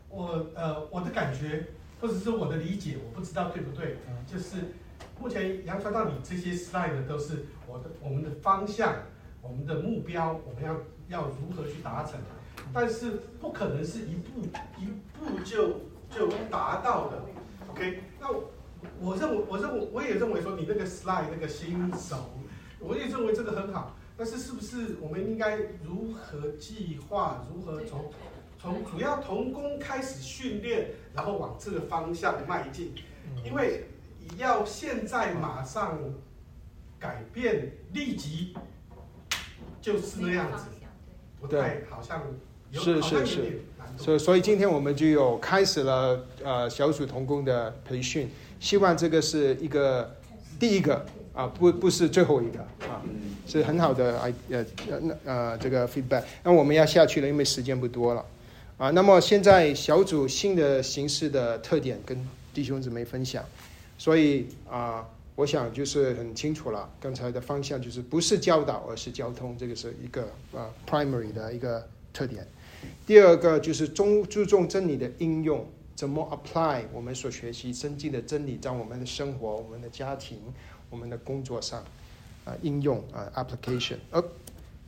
[0.10, 1.68] 我呃我的感觉
[2.02, 4.56] 或者是我的理解，我不知道对不对，就是
[5.20, 8.94] 目前杨传道你这些 slide 都是我的我们的方向，
[9.42, 10.76] 我们的目标，我们要
[11.10, 12.20] 要如何去达成，
[12.74, 14.42] 但是不可能是一步
[14.78, 14.86] 一
[15.18, 17.22] 步就就达到的。
[17.72, 18.44] OK，那我
[19.00, 22.30] 我认为我认为我也认为说你那个 slide 那个新手，
[22.80, 23.96] 我也认为这个很好。
[24.16, 27.46] 但是是不是我们应该如何计划？
[27.54, 28.12] 如何从
[28.60, 32.94] 从主要童工开始训练，然后往这个方向迈进？
[33.46, 33.84] 因为
[34.38, 35.98] 要现在马上
[37.00, 38.54] 改变，立即
[39.82, 40.66] 就是那样子，
[41.40, 42.24] 不太好像
[42.72, 43.62] 有是是是
[43.98, 50.16] 所以所以今天我们就有开始了呃小组童工的培训，希望这个是一个
[50.60, 53.02] 第一个啊，不不是最后一个啊，
[53.48, 54.66] 是很好的哎呃
[55.24, 56.24] 呃这个 feedback。
[56.44, 58.26] 那我们要下去了，因为时间不多了
[58.78, 58.90] 啊。
[58.92, 63.44] 那么现在小组新的形式的特点跟弟兄姊妹分享，
[63.98, 65.08] 所以啊。
[65.38, 72.48] 我想就是很清楚了，刚才的方向就是不是教导，而是交通，这个是一个呃 primary 的一个特点。
[73.06, 75.64] 第二个就是中注重真理的应用，
[75.96, 80.40] 怎么 apply 我们所学习增进的真理在我们的生活、我们的家庭、
[80.90, 81.84] 我们的工作上
[82.44, 83.98] 啊、应用啊、application。
[84.10, 84.24] 而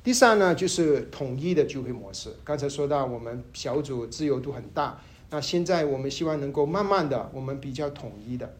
[0.03, 2.33] 第三呢，就是统一的聚会模式。
[2.43, 8.51] 刚才说到我们小组自由度很大，那现在我们希望能够慢慢的，我们比较统一的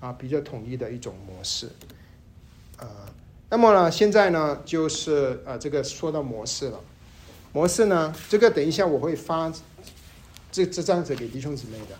[0.00, 1.68] 啊，比较统一的一种模式
[2.78, 2.86] 啊。
[3.48, 6.80] 那么呢，现在呢，就是啊，这个说到模式了。
[7.52, 9.52] 模式呢，这个等一下我会发
[10.50, 11.96] 这这张纸给弟兄姊妹的。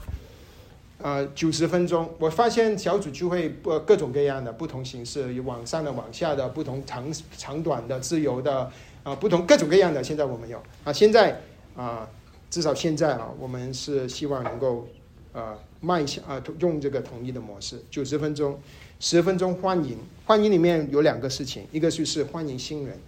[1.07, 7.07] 啊，九十分钟，我发现小组聚会呃各种各样的不同形式，有往上的、往下的，不同长
[7.37, 8.71] 长短的、自由的
[9.03, 10.03] 啊、不同各种各样的。
[10.03, 11.39] 现在我们有啊，现在
[11.77, 12.09] 啊、
[12.51, 14.89] 至少现在啊，我们是希望能够
[15.37, 18.59] 呃迈向啊、用这个统一的模式，九十分钟，
[18.99, 22.99] 十分钟欢迎，欢迎里面有两个事情，一个就是欢迎新人。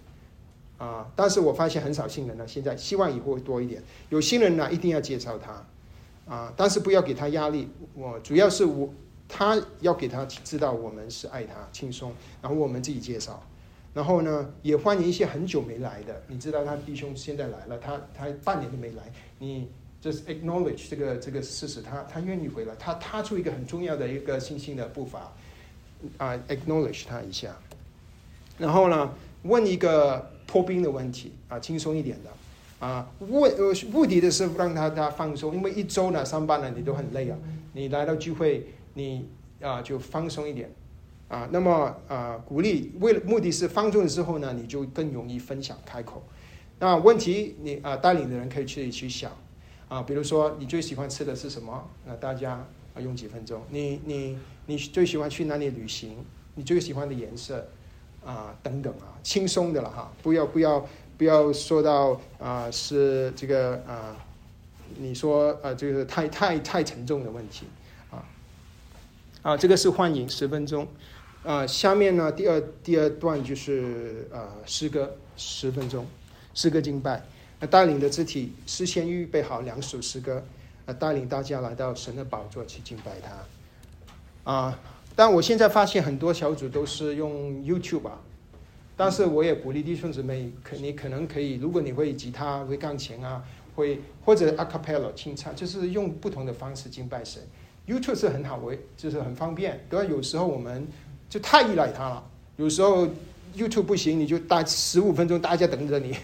[0.77, 3.81] 啊，但是我发现很少新人呢，现在希望以后会多一点。
[4.09, 5.65] 有新人呢，一定要介绍他，
[6.31, 7.67] 啊，但是不要给他压力。
[7.95, 8.87] 我主要是我
[9.27, 12.13] 他要给他知道我们是爱他，轻松，
[12.43, 13.43] 然后我们自己介绍。
[13.91, 19.67] 然后呢，也欢迎一些很久没来的，你知道他弟兄现在来了，他他半年都没来，你
[20.01, 25.33] 就是 acknowledge 这个这个事实，他他愿意回来，他踏出一个很重要的一个信心的步伐，
[26.17, 27.55] 啊，acknowledge 他一下。
[28.57, 37.37] 然后呢，问一个破冰的问题啊，轻松一点的啊，问呃目的的是让他他放松，因为一周呢上班呢你都很累啊，
[37.73, 39.27] 你来到聚会你
[39.61, 40.69] 啊就放松一点
[41.27, 46.23] 啊，那么啊鼓励为了目的是放松的时候呢，你就更容易分享开口。
[46.79, 49.31] 那问题你啊带领的人可以去去想
[49.89, 51.89] 啊，比如说你最喜欢吃的是什么？
[52.05, 56.23] 那大家啊用几分钟，你你你最喜欢去哪里旅行？
[56.55, 57.67] 你最喜欢的颜色？
[58.25, 60.85] 啊，等等啊，轻松的了哈，不要不要
[61.17, 64.13] 不要说到啊是这个啊，
[64.97, 67.65] 你说啊这个太太太沉重的问题
[68.11, 68.25] 啊
[69.41, 70.85] 啊，这个是幻影十分钟
[71.43, 76.05] 啊，下面呢第二第二段就是啊诗歌十分钟，
[76.53, 77.23] 诗歌敬拜，
[77.59, 80.43] 那带领的肢体事先预备好两首诗歌，
[80.85, 84.79] 啊带领大家来到神的宝座去敬拜他啊。
[85.15, 88.21] 但我现在发现很多小组都是用 YouTube 啊，
[88.95, 93.43] 但是我也鼓励弟兄姊妹，可你可能可以，如果你会吉他、会钢琴啊，
[93.75, 97.41] 会或者 a cappella 清唱，就是用不同的方式敬拜神。
[97.85, 99.85] YouTube 是很好，为就是很方便。
[99.89, 100.87] 对有时候我们
[101.27, 102.23] 就太依赖它了，
[102.55, 103.05] 有时候
[103.57, 106.15] YouTube 不行，你就大十五分钟大家等着你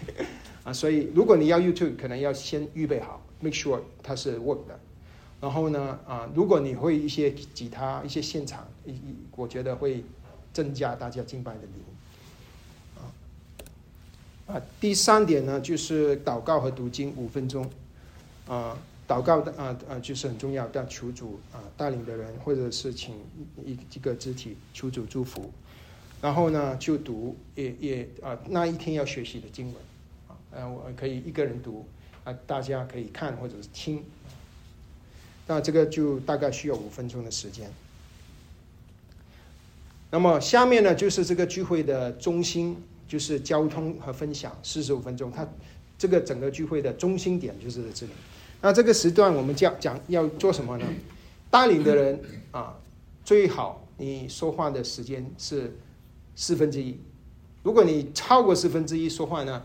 [0.66, 0.72] 啊。
[0.72, 4.78] 所以如果你要 YouTube，可能要先预备好，make sure 它是 work 的。
[5.40, 10.02] 然后呢，啊，如果你会一些吉他、一些现场，一一，我觉得会
[10.52, 11.70] 增加大家敬拜的灵。
[12.96, 13.00] 啊，
[14.54, 17.70] 啊，第三点呢，就是祷告和读经五分钟。
[18.48, 23.14] 啊，祷告的啊啊，就是很重要，但求主啊带领的人，或者是请
[23.64, 25.52] 一一个肢体求主祝福。
[26.22, 29.74] 然后呢，就读也也啊那一天要学习的经文，
[30.56, 31.86] 呃，我可以一个人读，
[32.24, 34.02] 啊，大家可以看或者是听。
[35.46, 37.70] 那这个就大概需要五分钟的时间。
[40.10, 42.74] 那么下面呢，就是这个聚会的中心，
[43.06, 45.30] 就是交通和分享，四十五分钟。
[45.30, 45.46] 它
[45.98, 48.12] 这个整个聚会的中心点就是在这里。
[48.62, 50.86] 那这个时段我们讲讲要做什么呢？
[51.50, 52.18] 带领的人
[52.50, 52.78] 啊，
[53.24, 55.76] 最好你说话的时间是
[56.34, 56.98] 四分之一。
[57.62, 59.62] 如果你超过四分之一说话呢，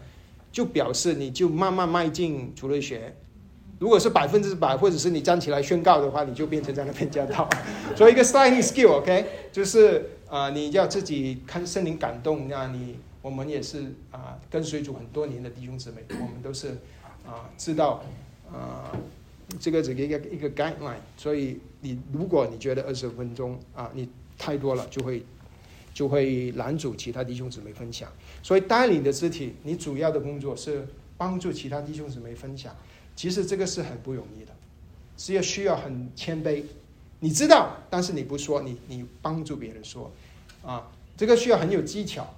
[0.52, 3.16] 就表示你就慢慢迈进主类学。
[3.80, 7.50] 如果是百分之百，或者是你站起来宣告的话，你就变成在那边讲道。
[7.98, 12.48] 所以一个 sliding skill，OK，、就是啊、你要自己看圣灵感动。
[12.48, 16.78] 那你我们也是啊、跟随主很多年的弟兄姊妹，我们都是
[17.26, 18.04] 啊、知道
[18.54, 18.92] 啊、
[19.60, 25.26] 这个这个一个一个 guideline，所以你如果你觉得二十分钟啊，你太多了，就会
[25.94, 28.12] 就会拦阻其他弟兄姊妹分享。
[28.42, 30.88] 所以带领的肢体，你主要的工作是
[31.18, 32.76] 帮助其他弟兄姊妹分享。
[33.16, 34.52] 其实这个是很不容易的，
[35.18, 36.64] 是要需要很谦卑。
[37.20, 40.12] 你知道，但是你不说，你你帮助别人说，
[40.66, 42.34] 啊，这个需要很有技巧，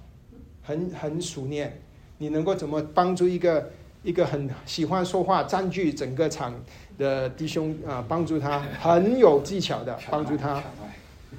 [0.62, 1.80] 很很熟练。
[2.18, 3.70] 你能够怎么帮助一个
[4.02, 6.54] 一个很喜欢说话、占据整个场
[6.98, 8.04] 的弟兄啊？
[8.06, 10.62] 帮助他很有技巧的帮助他，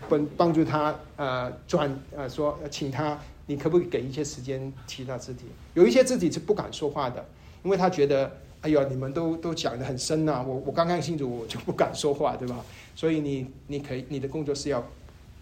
[0.10, 5.46] 帮帮助他呃转呃说，请他，你可不可以给一些时间提他自己？
[5.74, 7.24] 有一些自己是不敢说话的，
[7.64, 8.32] 因为他觉得，
[8.62, 12.64] 哎呦，你们都都讲的很深呐，我我刚刚信主，我就不敢说话，对吧？
[12.96, 14.84] 所以你你可以你的工作是要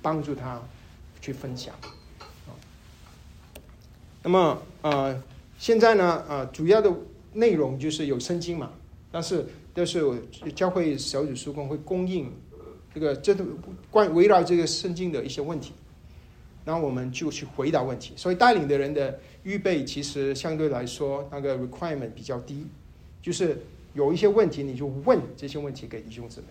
[0.02, 0.62] 帮助他
[1.22, 1.74] 去分享。
[4.24, 5.22] 那么呃，
[5.58, 6.90] 现在呢呃，主要的
[7.34, 8.72] 内容就是有圣经嘛，
[9.12, 10.02] 但是都是
[10.56, 12.32] 教会小组书工会供应
[12.94, 13.46] 这个这都
[13.90, 15.74] 关围绕这个圣经的一些问题，
[16.66, 18.14] 然后我们就去回答问题。
[18.16, 22.68] 所以带领的人的预备其实相对来说那个 requirement 比较低，
[23.22, 23.58] 就是
[23.94, 26.48] 有一些问题你就问这些问题给弟兄姊妹，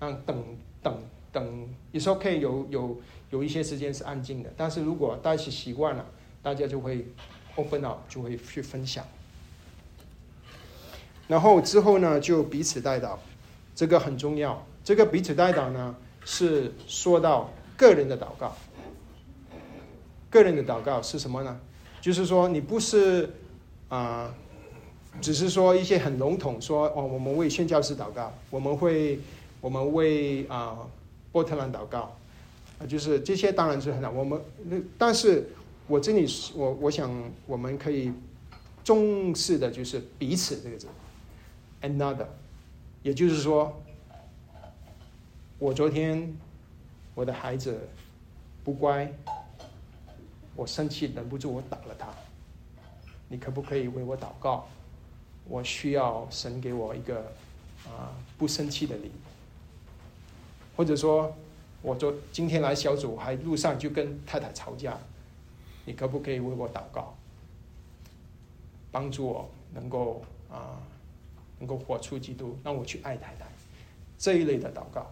[0.00, 0.44] 让等
[0.82, 0.98] 等
[1.32, 6.06] 等，有时候可以有有有一些时间是安静的，但是如果大家习惯了。
[6.44, 7.06] 大家就会
[7.54, 9.06] open up，就会去分享。
[11.28, 13.16] 然后之后呢，就彼此带导，
[13.76, 14.66] 这个很重要。
[14.84, 18.56] 这个彼此代祷呢，是说到个人的祷告。
[20.30, 21.60] 个人的祷告是什么呢？
[22.00, 23.30] 就是说，你不是
[23.88, 24.34] 啊，
[25.20, 29.20] 只是说一些很笼统说哦，我们为宣教师祷告，我们会
[29.60, 30.78] 我们为啊
[31.30, 32.16] 波特兰祷告，
[32.78, 34.10] 啊，就是这些当然是很好。
[34.10, 35.48] 我们那但是。
[35.88, 37.12] 我这里我我想
[37.44, 38.10] 我们可以
[38.84, 40.86] 重视的就是彼此这个字
[41.82, 42.24] ，another，
[43.02, 43.81] 也就是说，
[45.62, 46.36] 我昨天
[47.14, 47.88] 我的孩子
[48.64, 49.08] 不乖，
[50.56, 52.08] 我生气忍不住我打了他，
[53.28, 54.66] 你可不可以为我祷告？
[55.48, 57.32] 我需要神给我一个
[57.86, 59.12] 啊不生气的理，
[60.76, 61.32] 或者说，
[61.80, 64.98] 我昨今天来小组还路上就跟太太吵架。
[65.84, 67.14] 你可不可以为我祷告，
[68.90, 70.82] 帮助我能够啊，
[71.60, 73.46] 能够活出基督，让我去爱太太。
[74.18, 75.08] 这一类的祷告，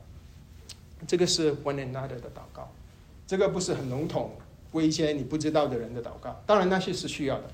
[1.06, 2.70] 这个是 one another 的祷告，
[3.26, 4.32] 这个不是很笼统
[4.72, 7.50] 为一些你不知道的人的祷告，当然那些是需要的，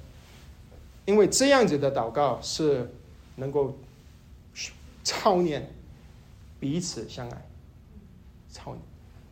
[1.05, 2.91] 因为这样子的祷告是
[3.37, 3.77] 能够
[5.05, 5.71] 操练
[6.59, 7.47] 彼此相爱，
[8.51, 8.77] 操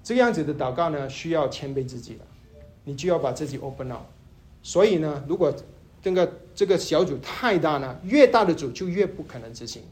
[0.02, 2.20] 这样子的祷告呢，需要谦卑自己的。
[2.86, 4.02] 你就要把自己 open up，
[4.62, 5.50] 所以呢，如果
[6.02, 9.82] 这个这个小组太大呢，越大的组就越不可能执行。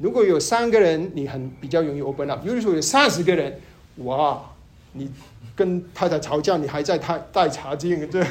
[0.00, 3.60] 如果有三个人，你很比较容易 open up；，比如说有三十个人，
[3.96, 4.42] 哇，
[4.94, 5.10] 你
[5.54, 8.24] 跟太太吵架，你还在太带茶经，这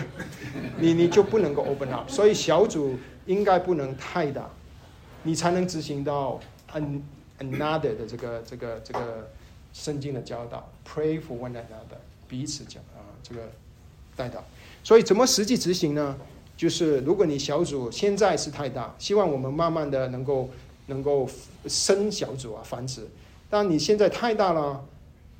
[0.79, 2.09] 你你就不能够 open up。
[2.09, 2.97] 所以小组
[3.27, 4.49] 应该不能太大，
[5.23, 6.39] 你才能执行到
[6.73, 7.01] an
[7.39, 9.29] another 的这个这个这个
[9.71, 12.81] 圣经的教导，pray for one another，彼此讲。
[13.21, 13.41] 这个
[14.15, 14.43] 带到，
[14.81, 16.15] 所以怎么实际执行呢？
[16.57, 20.49] 就是如果你小组现在是太大，希望我们慢慢的能够
[20.89, 21.29] 能够
[21.67, 23.07] 生小组啊，繁殖。
[23.49, 24.83] 但你现在太大了，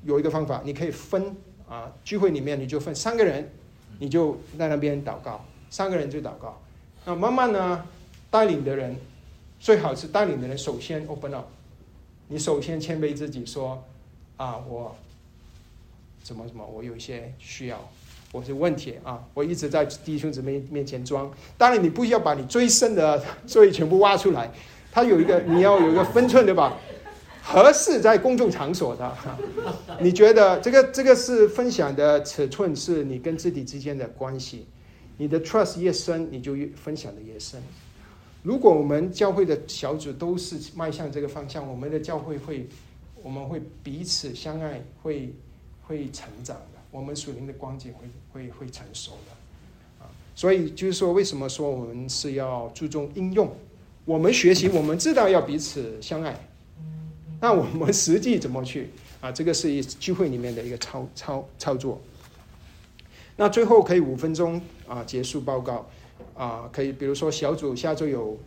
[0.04, 1.36] 有一个方法，你可以分
[1.68, 3.52] 啊，聚会里面你就分三个人，
[3.98, 6.58] 你就在那边祷告，三个人就祷告。
[7.04, 7.84] 那慢慢呢，
[8.30, 8.96] 带领的人
[9.60, 11.46] 最好是带领的人首先 open up，
[12.28, 13.84] 你首先谦卑自己说
[14.36, 14.96] 啊，我。
[16.22, 16.64] 怎么怎么？
[16.66, 17.80] 我有一些需要，
[18.30, 19.24] 我是问题啊！
[19.32, 21.32] 我一直在弟兄姊妹面前装。
[21.56, 24.52] 当然，你不需要把你最深的 罪全部挖出来。
[24.92, 26.76] 他有一个，你要有一个分寸，对吧？
[27.42, 29.16] 合适在公众场所的。
[30.00, 34.66] 你觉得这个这个是分享的尺寸，是你跟自己之间的关系。
[35.16, 37.62] 你的 trust 越深，你就越分享的越深。
[38.42, 42.68] 如果我们教会的小组都是迈向这个方向，我们的教会会，
[43.22, 45.32] 我们会彼此相爱，会。
[45.82, 53.52] 会成长的，我们属灵的光景会会会成熟的，啊，所以就是说，为什么说我们是要注重应用？
[54.04, 56.34] 我们学习，我们知道要彼此相爱，
[57.40, 58.90] 那我们实际怎么去
[59.20, 59.30] 啊？
[59.30, 62.00] 这个是一聚会里面的一个操操操作。
[63.36, 65.88] 那最后可以五分钟啊结束报告
[66.34, 68.38] 啊，可以比如说小组下周有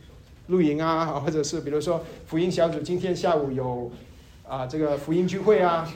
[0.48, 3.92] 露营啊，或者是比如说福音小组今天下午有
[4.48, 5.92] 啊这个福音聚会啊。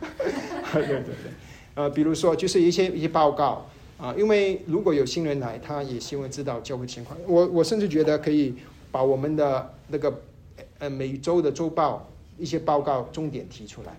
[0.72, 1.14] 对对对，
[1.74, 3.66] 呃，比如说就是一些一些报告
[3.98, 7.18] 啊，因为如果有新人来，他也希望知道教会情况。
[7.26, 8.54] 我我甚至觉得可以
[8.90, 10.22] 把我们的那个
[10.78, 13.96] 呃每周的周报一些报告重点提出来。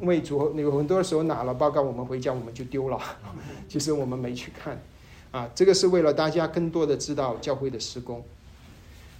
[0.00, 3.00] 因为主有很多时候拿了报告，我们回家我们就丢了，
[3.68, 4.78] 其实我们没去看。
[5.30, 8.22] 啊，这个是为了大家更多的知道教会的施工。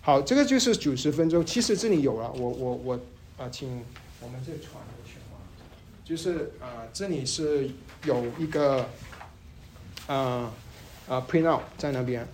[0.00, 1.44] 好，这个就是九十分钟。
[1.44, 2.94] 其实这里有了，我我我
[3.38, 3.82] 啊，请
[4.20, 5.38] 我们这传过去啊，
[6.05, 7.70] 就是啊，这里是
[8.05, 8.84] 有一个
[10.07, 10.52] 啊
[11.09, 12.26] 啊 print out 在那边。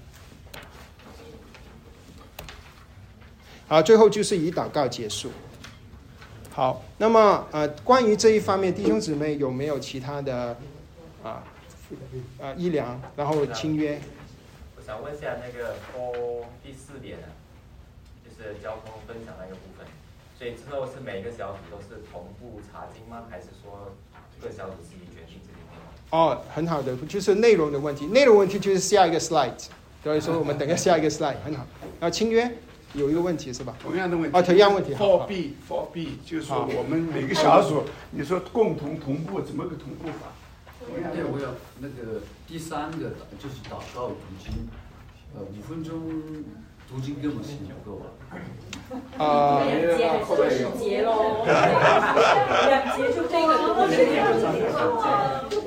[3.69, 5.31] 好，最后就是以祷告结束。
[6.51, 10.59] 好，那么呃，关于这一方面，弟兄姊妹有没有其他的
[11.23, 11.45] 啊
[12.41, 14.01] 啊医疗，然后签约？
[14.77, 17.29] 我想问一下那个播第四点呢，
[18.25, 19.87] 就是交通分享那个部分，
[20.37, 23.27] 所以之后是每一个小组都是同步查经吗？
[23.31, 23.95] 还是说
[24.43, 25.41] 各小组自己决定？
[26.11, 29.53] 哦，很好的，就是内容的问题，内容问题就是下一个 slide，
[30.03, 31.67] 所以说我们等下下一个 slide 很好。
[32.01, 32.51] 然后，签约。
[32.93, 33.77] 有一个问题是吧？
[33.81, 34.93] 同样的问题啊，同样问题。
[34.97, 40.35] For B For B 就是说我们每个小组，你说共同同步怎么个同步法？
[41.15, 44.53] 对，我要那个第三个就是祷告读经，
[45.37, 46.03] 呃，五分钟
[46.91, 47.51] 读经根本是
[47.85, 48.11] 不够啊。
[49.17, 54.45] 啊，两节就是节喽，两节就这个不是两节，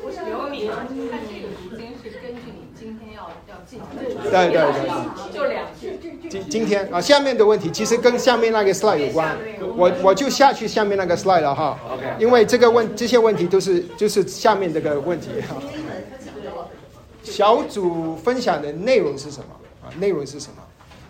[0.01, 0.93] 不是刘敏啊，他这
[1.39, 5.97] 个读经是根据你今天要要进行的，对对对，就两句。
[6.29, 9.37] 今今天啊，下面的问题其实跟下面那个 slide 有关，
[9.77, 11.79] 我我就下去下面那个 slide 了哈，
[12.19, 15.55] 因为这个问这些问题都是就是下面这个问题哈。
[17.23, 19.45] 小组分享的内容是什么
[19.81, 19.87] 啊？
[19.97, 20.62] 内容是什么？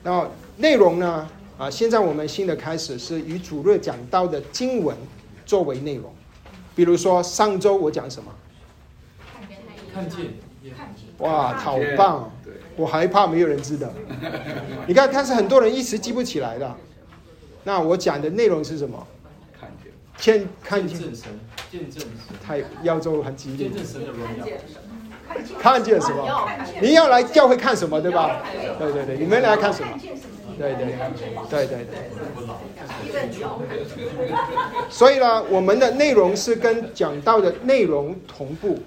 [0.04, 0.28] 然后
[0.58, 1.28] 内容呢
[1.58, 1.70] 啊？
[1.70, 4.96] 现在我们新的开始是以主日讲到的经文
[5.46, 6.14] 作为内容，
[6.76, 8.32] 比如说上周我讲什么？
[9.94, 10.26] 看见，
[11.20, 12.32] 哇，好棒！
[12.76, 13.88] 我害怕没有人知道。
[14.88, 16.76] 你看，但是很多人一时记不起来的。
[17.64, 19.08] 那我讲的内容是什么？
[19.60, 19.94] 看见。
[20.18, 21.40] 见看见神，
[21.72, 22.36] 见证神。
[22.44, 23.70] 太要做很激烈。
[23.70, 24.48] 见证神的荣耀。
[25.60, 26.50] 看见什么？
[26.82, 28.42] 你要来教会看什么，对吧？
[28.80, 29.90] 对对对，你们来看什么？
[30.58, 30.86] 对对
[31.50, 31.98] 对对对。
[34.90, 38.80] 所以呢，我们的内容是跟讲到的内容同步。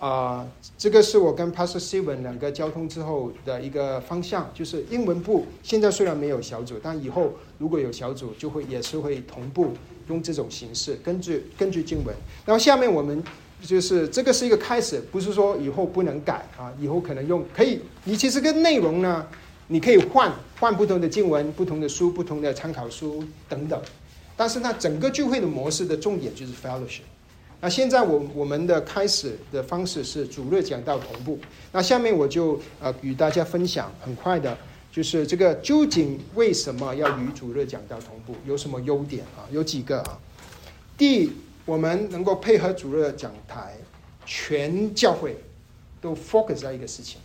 [0.00, 0.44] 啊，
[0.76, 9.74] 这个是我跟 Pastor Steven 两个交通之后的一个方向，就是英文部现在虽然没有小组，但以后如果有小组，就会也是会同步
[10.08, 12.12] 用这种形式，根据根据经文。
[12.44, 13.22] 然后下面我们
[13.62, 17.80] 就是这个是一个开始，不是说以后不能改啊，以后可能用可以。
[18.04, 19.26] 你其实跟内容呢，
[19.68, 23.80] 你可以换换不同的经文、不同的书、不同的参考书等等。
[24.36, 27.02] 但是呢，整个聚会的模式的重点就是 fellowship。
[27.60, 31.38] 那现在我我们的开始的方式是主日讲到同步。
[31.70, 34.58] 那下面我就呃与大家分享，很快的，
[34.90, 39.46] 就是这个究竟为什么要与主日讲到同步，有什么优点啊？
[39.52, 40.18] 有几个啊？
[40.98, 41.30] 第，
[41.64, 43.76] 我们能够配合主日讲台，
[44.26, 45.36] 全教会
[46.00, 47.20] 都 focus 在一个事情。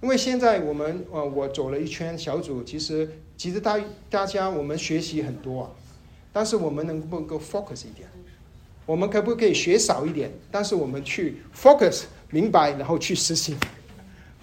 [0.00, 3.78] 因为现在我们呃我走了一圈小组，其实其实大
[4.10, 5.70] 大家我们学习很多啊，
[6.32, 8.08] 但是我们能不能够 focus 一点？
[8.84, 10.30] 我们可不可以学少一点？
[10.50, 13.56] 但是我们去 focus 明白，然后去实行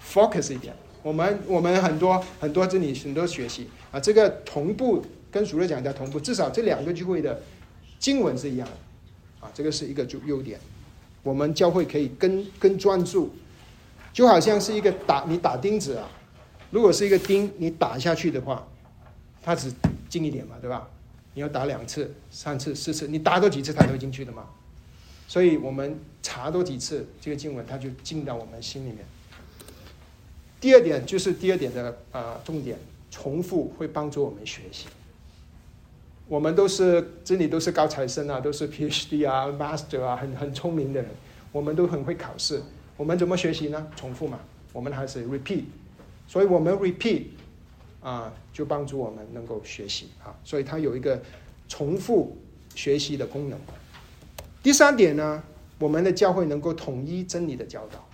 [0.02, 0.74] ，focus 一点。
[1.02, 7.42] 我们我们很多很多这里很多学习啊，这个同步跟主任讲的同步，至少这两个聚会的
[8.00, 10.58] 经文是一样的啊，这个是一个优优点。
[11.22, 13.30] 我们教会可以更更专注，
[14.12, 16.08] 就好像是一个打你打钉子啊，
[16.70, 18.66] 如果是一个钉，你打下去的话，
[19.42, 19.70] 它只
[20.08, 20.88] 进一点嘛，对吧？
[21.34, 24.46] 你要打两次、三次、四次，你打多几次它都进去的嘛。
[25.28, 28.98] 所以我们查多几次这个经文，它就进到我们心里面。
[30.58, 32.78] 第二点就是第二点的啊重点，
[33.10, 34.86] 重复会帮助我们学习。
[36.30, 41.10] 我们都是这里都是高材生啊，都是 PhD 啊、Master 啊，很很聪明的人，
[41.50, 42.62] 我们都很会考试。
[42.96, 43.88] 我们怎么学习呢？
[43.96, 44.38] 重复嘛，
[44.72, 45.64] 我们还是 repeat。
[46.28, 47.24] 所以我们 repeat。
[48.00, 51.20] 啊，就帮助我们能够学习啊，所以它有一个
[51.68, 52.34] 重复
[52.74, 53.58] 学习的功能。
[54.62, 55.42] 第三点呢，
[55.78, 58.08] 我们的教会能够统一真理的教导，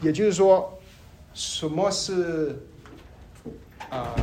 [0.00, 0.78] 也就是说，
[1.34, 2.58] 什么是
[3.90, 4.14] 啊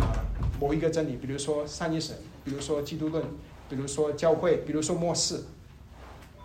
[0.61, 1.17] 某一个真理？
[1.17, 3.21] 比如说三一神，比如说基督论，
[3.67, 5.41] 比如说教会，比如说末世。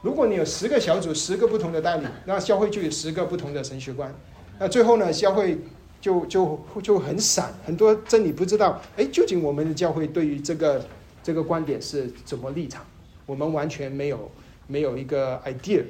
[0.03, 4.13] 如果你有十个小组，十个不同的代理，那教会就有十个不同的神学观。
[4.59, 5.59] 那最后呢，教会。
[5.99, 8.81] 就就就很散，很多真理不知道。
[8.97, 10.85] 哎，究竟我们的教会对于这个
[11.21, 12.85] 这个观点是怎么立场？
[13.25, 14.31] 我们完全没有
[14.69, 15.83] 没有一个 idea，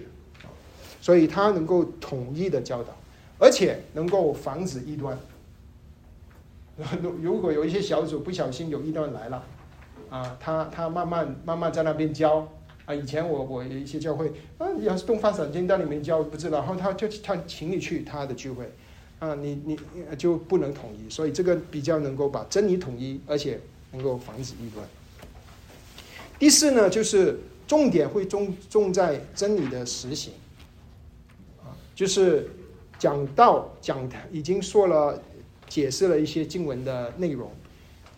[1.02, 2.96] 所以他能够统一的教导，
[3.38, 5.18] 而且能够防止异端。
[7.02, 9.42] 如 如果有一些小组不小心有一段来了，
[10.10, 12.46] 啊，他他慢慢慢慢在那边教
[12.84, 12.94] 啊。
[12.94, 18.70] 以前我我有一些教会啊，要是东方闪经在里面教不知道，然后他就他请你去他的聚会，
[19.18, 19.78] 啊，你你
[20.18, 23.58] 就不能统一，所以这个比较能够把真理统一，而且
[23.92, 24.86] 能够防止议论。
[26.38, 30.34] 第四呢，就是重点会重重在真理的实行，
[31.64, 32.50] 啊，就是
[32.98, 35.22] 讲到讲已经说了。
[35.68, 37.50] 解释了一些经文的内容，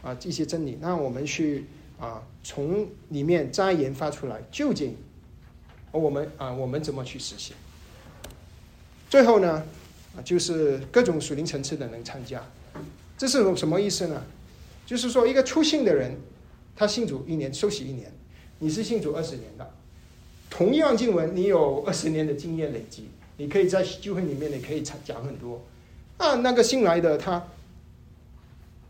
[0.03, 1.65] 啊，这些真理，那我们去
[1.99, 4.97] 啊，从里面再研发出来，究竟
[5.91, 7.57] 我们啊，我们怎么去实现？
[9.09, 9.65] 最后呢，
[10.17, 12.45] 啊，就是各种属灵层次的能参加，
[13.17, 14.23] 这是什么意思呢？
[14.85, 16.17] 就是说，一个初信的人，
[16.77, 18.13] 他信主一年，休息一年，
[18.59, 19.71] 你是信主二十年的，
[20.49, 25.63] 同样经文，你有二十年的经验累积，你可以在聚会里面，你可以讲很多。
[26.19, 27.43] 啊，那个新来的他，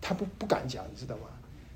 [0.00, 1.22] 他不不敢讲，你知道吗？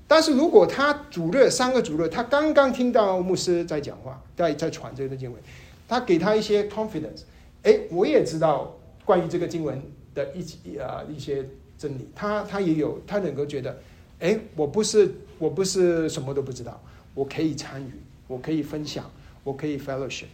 [0.05, 5.41] 但是如果他主任三个主任，他刚刚听到牧师在讲话，在在传这个经文，
[5.87, 7.21] 他给他一些 confidence，
[7.63, 8.75] 哎，我也知道
[9.05, 9.81] 关于这个经文
[10.13, 11.47] 的一一啊一些
[11.77, 13.75] 真理，他他也有，他能够觉得，
[14.19, 16.79] 哎，我不是我不是什么都不知道，
[17.15, 17.91] 我可以参与，
[18.27, 19.09] 我可以分享，
[19.43, 20.25] 我可以 fellowship，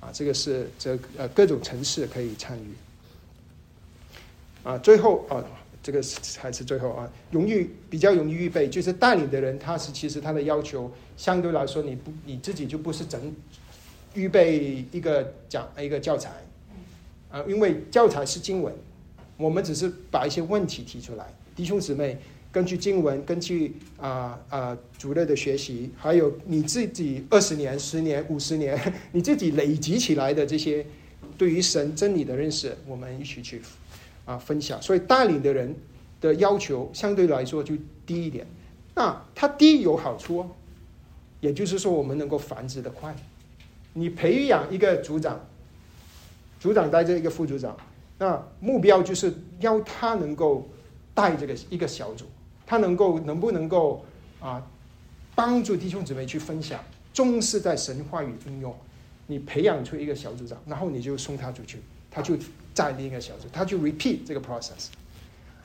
[0.00, 2.74] 啊，这个是这呃各种城市可以参与。
[4.64, 5.44] 啊，最后啊，
[5.82, 13.20] 这个是还是最后啊，容易比较容易预备，就是带领的人，他是其实他的要求相对来说，你不你自己就不是整
[14.14, 16.30] 预备一个讲一个教材，
[17.30, 18.72] 啊，因为教材是经文，
[19.36, 22.16] 我们只是把一些问题提出来，弟兄姊妹
[22.50, 28.80] 根据经文，根据啊啊主任的学习，还有你自己二十年、十年、五十年，
[29.12, 30.86] 你自己累积起来的这些
[31.36, 33.60] 对于神真理的认识，我们一起去。
[34.24, 35.76] 啊，分享，所以带领的人
[36.20, 38.46] 的要求相对来说就低一点。
[38.94, 40.50] 那它低有好处哦，
[41.40, 43.14] 也就是说我们能够繁殖的快。
[43.92, 45.38] 你培养一个组长，
[46.58, 47.76] 组长带着一个副组长，
[48.18, 50.66] 那目标就是要他能够
[51.12, 52.24] 带这个一个小组，
[52.66, 54.04] 他能够能不能够
[54.40, 54.66] 啊
[55.34, 58.74] 帮助弟兄姊妹去分享，重视在神话语应用。
[59.26, 61.78] 你培养出一个小组长，然后你就送他出去，
[62.10, 62.38] 他就。
[62.74, 64.88] 在另一个小组，他就 repeat 这个 process，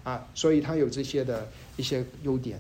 [0.04, 2.60] 啊，所以他有这些的一些优点，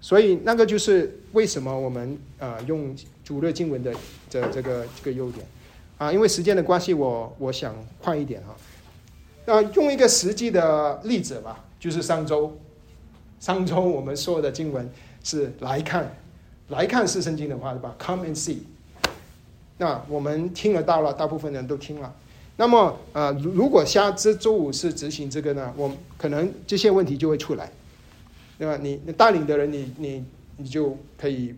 [0.00, 3.94] 所以那个就是为什么我们啊用主日经文的
[4.30, 5.46] 这这个这个优点，
[5.98, 8.56] 啊，因为时间的关系，我我想快一点哈，
[9.44, 12.58] 那用一个实际的例子吧，就是上周，
[13.38, 14.90] 上周我们说的经文
[15.22, 16.16] 是来看，
[16.68, 18.60] 来看是圣经的话对吧？Come and see，
[19.76, 22.14] 那我们听了到了，大部分人都听了。
[22.56, 27.72] 那么，呃，如果下这周五是执行这个呢，我可能这些问题就会出来，
[28.58, 28.76] 对吧？
[28.76, 30.24] 你带领的人，你你
[30.58, 31.54] 你就可以，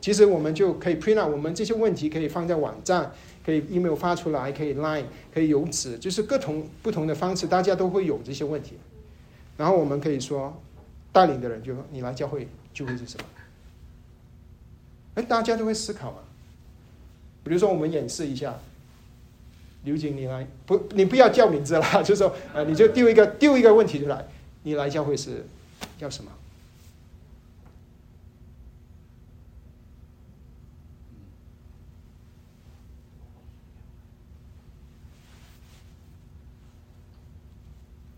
[0.00, 3.12] 其实我们就可以 print 啊我们这些问题可以放在网站，
[3.44, 8.72] 可以 email 发出来，可以 line，可以邮纸，就是各种不同的方式，大家都会有这些问题。
[9.58, 10.60] 然后我们可以说，
[11.12, 13.24] 带领的人就你来教会就会是什么？
[15.16, 16.18] 哎，大家都会思考嘛。
[17.44, 18.58] 比如说，我们演示一下。
[19.88, 20.76] 刘景，你来不？
[20.90, 24.22] 你不要叫名字了， 就说呃，你就丢一个丢一个问题出来，
[24.64, 25.46] 你来教会是
[25.98, 26.30] 要什么？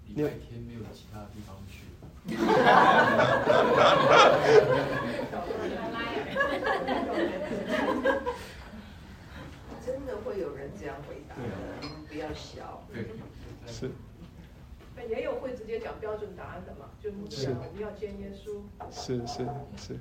[0.08, 1.84] 礼拜天没有其他地方去。
[9.84, 11.34] 真的会有人这样回答
[12.30, 12.38] 的，
[12.88, 13.80] 不要笑。
[13.80, 13.90] 是。
[15.08, 16.90] 也有会直接讲标准答案的嘛？
[17.02, 18.60] 就目前我们要见耶稣。
[18.90, 19.38] 是是
[19.76, 19.98] 是。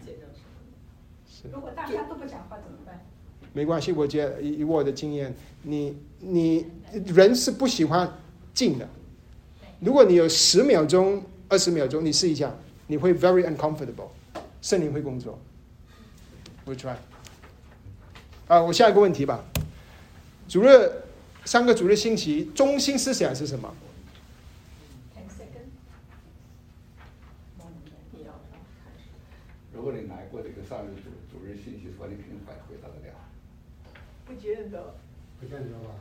[1.25, 1.47] 是。
[1.53, 3.05] 如果大家都不讲话怎么办？
[3.53, 8.11] 没关系，我觉得以我的经验，你你人是不喜欢
[8.53, 8.87] 静的。
[9.79, 12.53] 如果你有十秒钟、二十秒钟，你试一下，
[12.87, 14.09] 你会 very uncomfortable，
[14.61, 15.39] 圣灵会工作。
[16.65, 16.95] We try。
[18.47, 19.43] 啊，我下一个问题吧。
[20.47, 20.91] 主日
[21.49, 23.73] 三个主日星期中心思想是什么？
[29.73, 33.15] 如果你来过这个上日主主日信息，说你肯定回回答得了。
[34.27, 34.93] 不见得。
[35.39, 35.95] 不见得吧。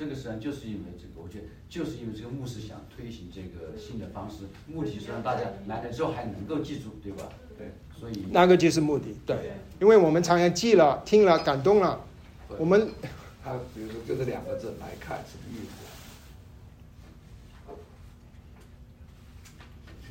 [0.00, 7.28] 这这个实际上就是因为这个，我觉得就是因为这个牧师想推行这个新的方式，目的是让大家来了之后还能够记住，对吧？
[7.58, 7.72] 对。
[8.00, 12.00] 所以那个就是目的，对，因为我们常常记了、听了、感动了，
[12.56, 12.88] 我们
[13.44, 15.89] 他比如说就这两个字来看什么意思？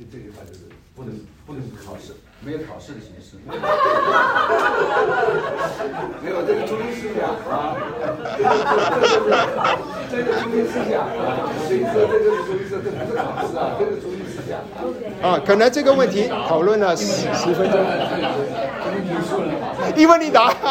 [0.00, 0.60] 就这句话就是
[0.96, 1.12] 不能
[1.44, 3.36] 不能考试，没有考试的形式。
[6.24, 7.76] 没有这个中心思想啊，
[10.10, 14.80] 这个中心思想啊，所以说这个中心，这不是考试啊，这个中心思想啊。
[15.20, 17.78] 啊，可能这个问题讨论了十十分钟，
[19.94, 20.56] 一问一答。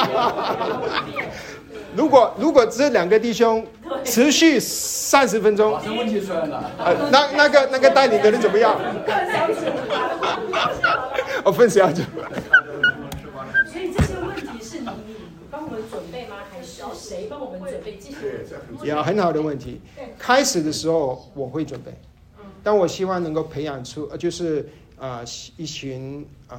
[1.96, 3.64] 如果如果这两个弟兄
[4.04, 6.72] 持续三十分钟，这问题出来了。
[6.78, 8.76] 呃，那那个那个带领的人怎么样？
[11.44, 12.02] 我，分享组。
[13.72, 15.16] 所以这些问题是你你
[15.52, 16.38] 帮我们准备吗？
[16.52, 17.98] 还是谁帮我们准备？
[17.98, 18.46] 继续。
[18.84, 19.82] 也很好的问题。
[20.18, 21.94] 开始的时候我会准备，
[22.64, 24.68] 但我希望能够培养出，呃，就是
[24.98, 25.24] 呃
[25.58, 26.58] 一群呃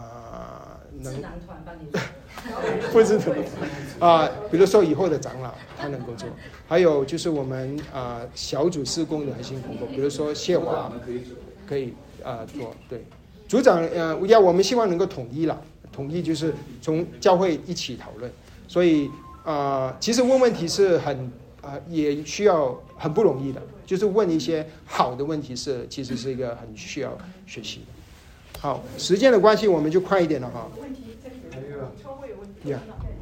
[1.03, 1.91] 能智囊团帮你。
[2.93, 3.43] 不知怎么
[3.99, 6.29] 啊，比如说以后的长老他能够做，
[6.67, 10.91] 还有就是我们啊小组施工的核心工作，比如说谢华
[11.67, 11.93] 可以
[12.25, 13.05] 啊做对，
[13.47, 15.61] 组长呃要我们希望能够统一了，
[15.93, 18.31] 统一就是从教会一起讨论，
[18.67, 19.11] 所以
[19.45, 21.31] 啊其实问问题是很
[21.61, 28.00] 啊也需要很不容易的，就是问一些好的问题是其实是一个很需要学习的。
[28.61, 30.71] 好，时间的关系我们就快一点了哈。
[30.79, 32.61] 问题这里有一个超会有问题。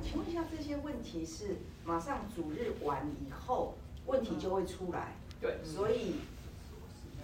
[0.03, 3.77] 请问一下，这些问题是马上主日完以后
[4.07, 5.15] 问题就会出来？
[5.41, 6.17] 对，所以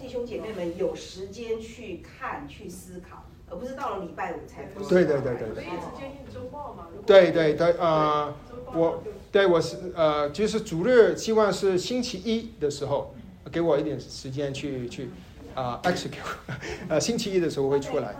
[0.00, 4.62] 弟兄姐妹们有时间去看、去思考，而不是到了礼拜五才。
[4.88, 5.54] 对对对对。
[5.56, 6.86] 可以直接印周报嘛？
[7.04, 8.32] 对对对，呃，
[8.72, 9.02] 我
[9.32, 13.12] 对我是呃，就是主日希望是星期一的时候，
[13.50, 15.10] 给我一点时间去去。
[15.54, 16.18] 啊，execute，
[16.88, 18.14] 呃，星期一的时候会出来。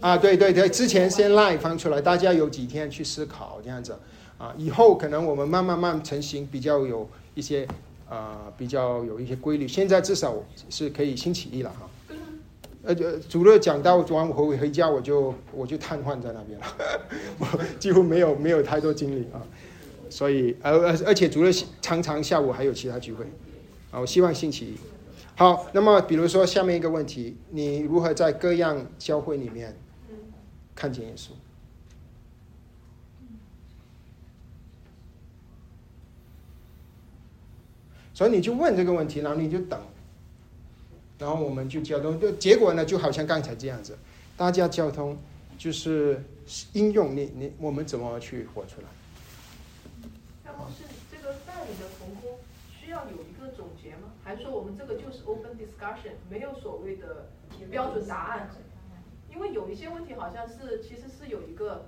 [0.00, 3.96] 啊，对对对，之前先 live 放出来，大家有几天去思考这样子。
[4.36, 7.66] 啊，以后可能我们慢慢慢成型，比较有一些
[8.08, 9.68] 啊，比较有一些规律。
[9.68, 10.34] 现在至少
[10.68, 11.88] 是可以星期一了哈。
[12.84, 12.92] 呃，
[13.28, 16.66] 主任讲到完我回回家，我就我就瘫痪在那边了，
[17.38, 17.46] 我
[17.78, 19.38] 几乎没有没有太多精力啊。
[20.10, 23.24] 所以，而而而且主任常常下午还有其他聚会。
[23.92, 24.74] 啊，我希望星期一。
[25.42, 29.76] 好，那么比如说下面一个问题，你如何在各样教会里面
[30.72, 31.30] 看见耶稣？
[38.14, 39.80] 所以你就问这个问题，然后你就等，
[41.18, 43.98] 然后我们就交通，就结果呢，就好像刚才这样子，
[44.36, 45.18] 大家交通
[45.58, 46.22] 就是
[46.74, 48.86] 应用你你我们怎么去活出来？
[50.44, 52.38] 那么是这个带领的同工
[52.80, 54.12] 需要有一个总结吗？
[54.32, 57.28] 还是说我们这个就是 open discussion，没有所谓的
[57.70, 58.48] 标准答案？
[59.30, 61.84] 因为有一些问题好像是其实是有一个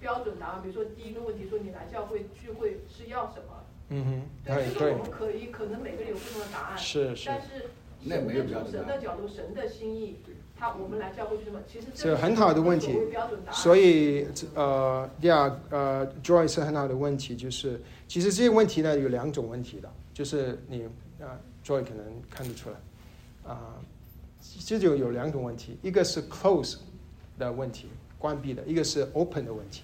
[0.00, 3.64] 标准答案，比如说第一个问题说你来教会聚会是要什么？
[3.90, 7.48] 嗯哼，对，这个我们可以可能每个人有不同的答案，是是，但是
[8.04, 10.16] 神的从神的角度，神的心意，
[10.58, 11.60] 他我们来教会是什么？
[11.68, 12.92] 其实是很好的问题，
[13.52, 14.26] 所以
[14.56, 20.90] 呃，第二呃，Joy 是很好的问题，就是其实这些问题呢有两种问题的，就是你啊
[21.64, 22.76] ，Joy 可能看得出来
[23.50, 23.74] 啊，
[24.64, 26.76] 这就有两种问题，一个是 close
[27.38, 27.88] 的问题，
[28.18, 29.82] 关闭的；一个是 open 的问题。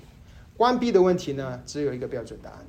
[0.57, 2.66] 关闭的问题呢，只有一个标准答案。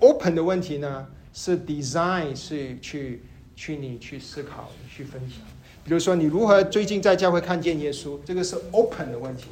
[0.00, 3.22] Open 的问题呢，是 design 是去
[3.54, 5.38] 去你去思考、去分享。
[5.84, 9.48] 比如说，你如何最近在教会看见耶稣，这个是 open 的问题。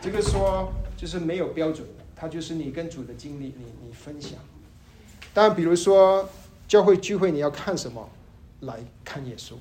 [0.00, 4.38] 这个说就是没有标准的，它就是你跟主的经历，你你分享。
[5.34, 6.28] 当然，比如说
[6.72, 8.08] 教会聚会，你要看什么
[8.60, 9.52] 来看耶稣？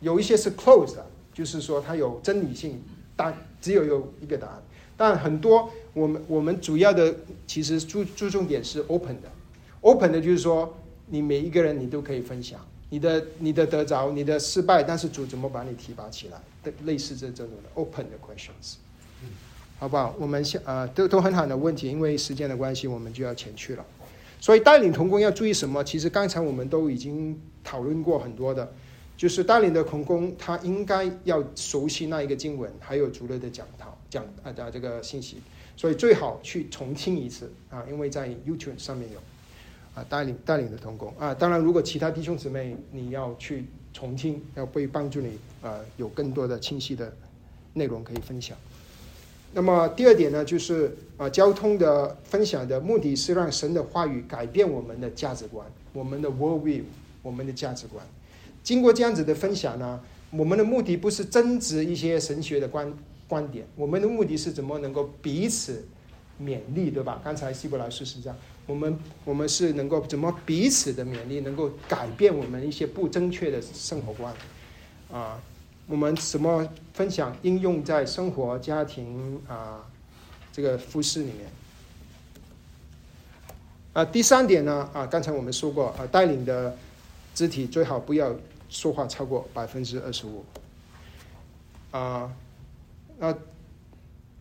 [0.00, 2.82] 有一些是 closed 的，就是说它有真理性，
[3.14, 4.60] 但只有有一个答案。
[4.96, 7.14] 但很多我们我们主要的
[7.46, 9.30] 其实注注重点是 open 的。
[9.82, 12.58] Open 的就是说，你每一个人你都可以分享
[12.90, 16.40] 你的你的得着、你的失败，但是主怎么把你提拔起来？
[16.64, 18.74] 的类似这这种的 open 的 questions，
[19.78, 20.12] 好不好？
[20.18, 23.86] 我们先呃都都很好的问题，因为时间的关系，我们就要前去了。
[24.40, 25.82] 所以带领童工要注意什么？
[25.84, 28.72] 其实刚才我们都已经讨论过很多的，
[29.16, 35.42] 就是带领的童工他应该要熟悉那一个经文，还有主任的讲讨讲啊的这个信息，
[35.76, 39.18] 所以最好去重听一次啊，因为在 YouTube 上面有。
[39.94, 47.12] 啊，带领带领的童工啊，当然，如果其他弟兄姊妹你要去重听，要会帮助你啊，有更多的清晰的
[47.72, 48.56] 内容可以分享。
[49.52, 56.82] 那么第二点呢，就是啊，交通的分享的目的是让神的话语改变我们的价值观，我们的 world view，
[57.22, 58.04] 我们的价值观。
[58.62, 62.92] 经过这样子的分享呢，我们的目的不是争执一些神学的观
[63.26, 65.86] 观点，我们的目的是怎么能够彼此
[66.40, 67.20] 勉励，对吧？
[67.24, 68.36] 刚才希伯来书是这样。
[68.66, 74.34] 我们我们是能够怎么彼此的勉励，能够改变我们一些不正确的生活观，
[75.10, 75.40] 啊，
[75.88, 79.84] 我们怎么分享应用在生活、家庭啊
[80.52, 81.50] 这个服饰里面。
[83.94, 86.76] 啊，第三点呢，啊，刚才我们说过，啊，带领的
[87.34, 88.32] 肢体最好不要
[88.68, 90.44] 说话超过百分之二十五。
[91.90, 92.30] 啊，
[93.18, 93.34] 啊，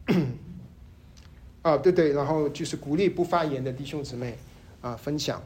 [1.64, 4.38] 啊，对对，然后就是鼓励不发言的弟兄姊妹
[4.82, 5.42] 啊分享，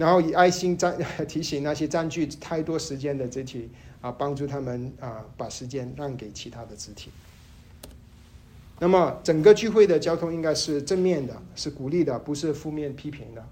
[0.00, 0.96] 然后以爱心占
[1.28, 3.68] 提醒那些占据太多时间的肢体
[4.00, 7.10] 啊，帮助他们啊把时间让给其他的肢体。
[8.78, 13.46] 那么整个聚会的交通应该是正面的，是鼓励的，不是负面批评的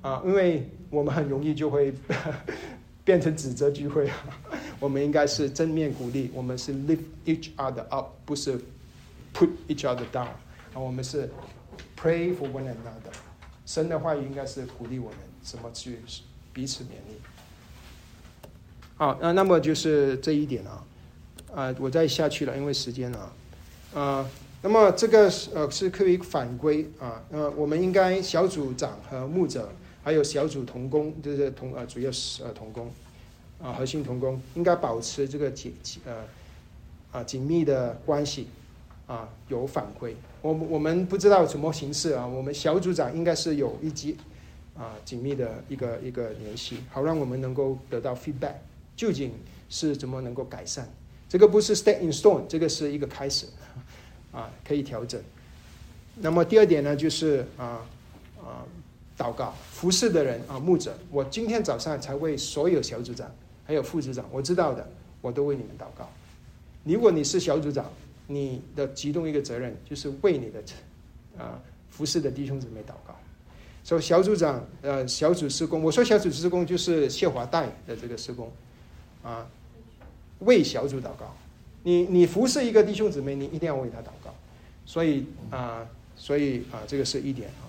[0.00, 1.92] 啊，因为我们很容易就会
[3.02, 4.16] 变成指责聚会啊。
[4.78, 8.56] 我们应该是正面鼓励，我们是 lift each other up，不是
[9.34, 10.28] put each other down。
[10.72, 11.28] 啊，我们是
[12.00, 13.12] pray for one another。
[13.66, 16.00] 神的话语应该是鼓励我们怎么去
[16.52, 17.20] 彼此勉励。
[18.96, 20.84] 好，那那么就是这一点啊，
[21.54, 23.32] 啊，我再下去了，因为时间啊，
[23.94, 24.30] 啊。
[24.62, 29.70] 那么这个是呃是可以反归啊，呃，我们应该小组长和牧者
[30.02, 32.90] 还有小组同工，就是同呃主要是呃同工
[33.62, 35.74] 啊核心同工，应该保持这个紧
[36.06, 36.24] 呃
[37.12, 38.48] 啊紧密的关系
[39.06, 40.14] 啊有反馈。
[40.40, 44.16] 我我们不知道什么形式啊，我们小组长应该是有一级
[44.76, 48.54] 啊紧密的一个一个联系，好让我们能够得到 feedback，
[48.96, 49.32] 究竟
[49.68, 50.86] 是怎么能够改善？
[51.28, 53.46] 这个不是 stay in stone，这个是一个开始。
[54.32, 55.22] 啊，可以调整。
[56.16, 57.86] 那么第二点呢，就是啊
[58.36, 58.66] 啊，
[59.16, 63.32] 祷告服侍的人啊，牧者，我今天早上才为所有小组长
[63.64, 64.84] 还有副组长，我知道的，
[65.20, 66.10] 我都为你们祷告。
[66.82, 67.88] 如果你是小组长，
[68.26, 70.60] 你的其中一个责任就是为你的
[71.38, 73.13] 啊服侍的弟兄姊妹祷告。
[73.84, 78.50] 所以小组长呃小组施工，我说小组施工就是谢华带的这个施工
[79.22, 79.46] 啊，
[80.40, 81.36] 为小组祷告。
[81.82, 84.34] 你你服侍一个弟兄姊妹，你一定要为他祷告，
[84.86, 87.68] 所以啊，所以啊，这个是一点啊。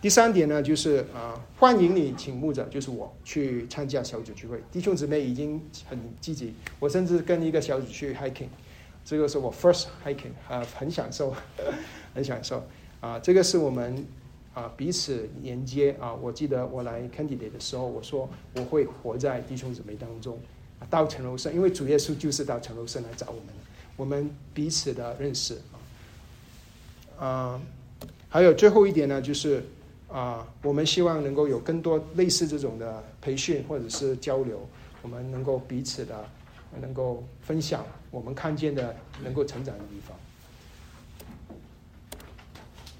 [0.00, 4.62] 第三点呢，就是啊，欢迎你请牧者，就是我去参加小组聚会。
[4.70, 8.46] 弟兄姊妹已经很积极，我甚至跟一个小组去 hiking，
[9.04, 11.34] 这个是我 first hiking 啊，很享受，
[12.14, 12.64] 很享受
[13.00, 13.18] 啊。
[13.18, 14.06] 这个是我们
[14.54, 16.12] 啊彼此连接啊。
[16.14, 20.38] 我记得我来 candidate 的时候，我说我会活在弟兄姊妹当中。
[20.88, 23.46] 到城楼生，因为主耶稣就是到城楼生来找我们
[23.96, 25.60] 我们彼此的认识
[27.18, 27.60] 啊，啊，
[28.28, 29.64] 还有最后一点呢，就是
[30.06, 34.68] 啊，我们希望能够有更多类似这种的培训或者是交流，
[35.02, 36.24] 我们能够彼此的
[36.80, 38.94] 能够分享我们看见的
[39.24, 40.00] 能够成长的地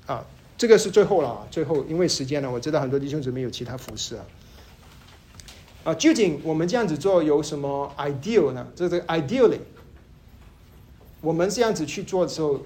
[0.07, 0.17] 方。
[0.17, 0.27] 啊，
[0.59, 4.27] 这个是最后了，最后因为时间呢，我知道很多弟兄姊妹有其他服饰啊。
[5.85, 8.67] 啊，究竟我们这样子做有什么 ideal 呢？
[8.75, 9.61] 这个 ideally，
[11.21, 12.61] 我们这样子去做的时候，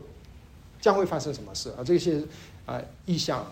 [0.80, 1.84] 将会发生什么事啊？
[1.84, 2.22] 这些
[2.64, 3.47] 啊意向，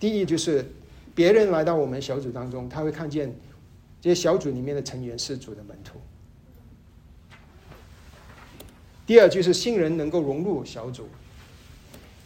[0.00, 0.72] 第一就是
[1.14, 3.36] 别人来到我们小组当中，他会看见
[4.00, 6.00] 这些小组里面的成员是主的门徒。
[9.06, 11.06] 第二就是新人能够融入小组。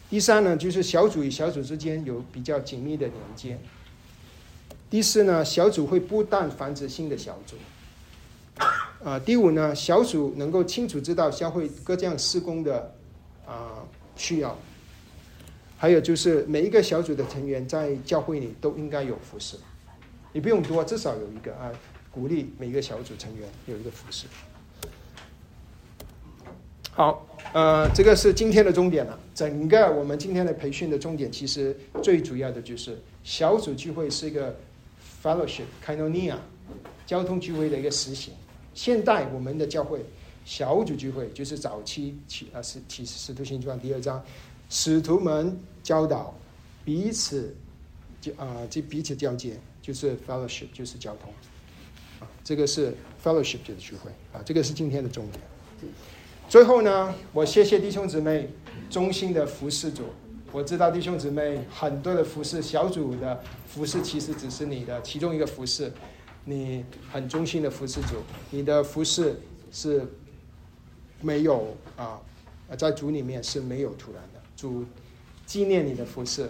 [0.09, 3.59] 第三呢，就是小组与小组之间有比较紧密的连接。
[4.89, 7.55] 第四呢，小组会不断繁殖新的小组。
[9.03, 12.95] 啊，第五呢，小组能够清楚知道教会各项施工的
[13.45, 13.83] 啊
[14.15, 14.57] 需要。
[15.77, 19.57] 还有就是每一个小组的成员在教会里都应该有服饰，
[20.33, 21.69] 你不用多，至少有一个啊，
[22.09, 24.25] 鼓励每一个小组成员有一个服饰。
[26.91, 27.27] 好，
[27.57, 29.19] 呃，这个是今天的重点了。
[29.33, 34.55] 整个我们今天的培训的重点，其实最主要的就是小组聚会是一个。
[35.23, 36.37] Fellowship, k a n o n i a
[37.07, 38.33] 交通聚会的一个实行。
[38.75, 40.05] 现代我们的教会
[40.45, 44.23] 小组聚会就是早期起啊是起使徒行传第二章，
[44.69, 46.37] 使徒们教导
[46.85, 47.53] 彼此
[48.21, 51.33] 就啊这彼此交接就是 Fellowship 就是交通
[52.19, 55.41] 啊这个是 Fellowship 就是聚会啊这个是今天的重点。
[56.49, 58.49] 最后呢，我谢谢弟兄姊妹
[58.89, 60.05] 衷心的服侍主。
[60.53, 65.91] 我知道弟兄姊妹很多的服饰小组的服饰其实只是你的其中一个服饰，
[66.45, 68.15] 你很忠心的服侍主，
[68.49, 69.37] 你的服饰
[69.73, 70.07] 是
[71.19, 72.17] 没有啊，
[72.77, 74.39] 在主里面是没有突然的。
[74.55, 74.85] 主
[75.45, 76.49] 纪念你的服饰，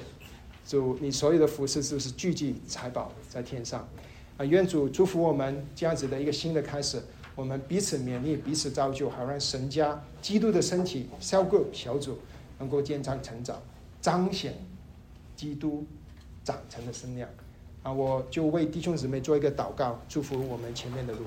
[0.67, 3.89] 主你所有的服饰就是聚集财宝在天上
[4.37, 4.45] 啊！
[4.45, 7.01] 愿主祝福我们这样子的一个新的开始，
[7.37, 12.17] 我们彼此勉励，彼此造就，好让神家基督的身体小个小组
[12.57, 13.61] 能够健康成长，
[14.01, 14.55] 彰显
[15.35, 15.85] 基督
[16.43, 17.29] 长成的身量。
[17.83, 21.19] 啊，我就为弟兄姊妹做一个祷告，祝福我们前面的路。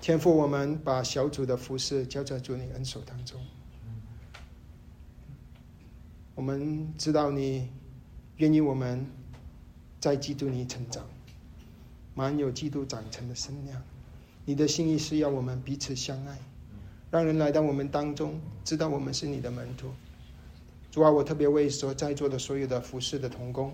[0.00, 3.40] 天父，我们把小组的服饰交在主你恩手当中。
[6.34, 7.70] 我们知道你
[8.38, 9.06] 愿意我们
[10.00, 11.04] 在基督里成长，
[12.14, 13.80] 满有基督长成的身量。
[14.44, 16.38] 你的心意是要我们彼此相爱，
[17.10, 19.88] 让人来到我们当中，知道我们是你的门徒。
[20.90, 23.72] 主啊，我特别为所在座的所有的服侍的同工、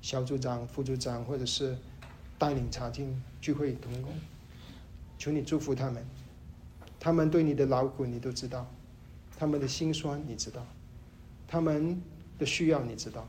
[0.00, 1.76] 小组长、副组长，或者是
[2.38, 4.12] 带领查经聚会同工，
[5.18, 6.04] 求你祝福他们。
[7.00, 8.70] 他们对你的劳苦你都知道，
[9.38, 10.66] 他们的辛酸你知道，
[11.48, 12.00] 他们
[12.38, 13.26] 的需要你知道。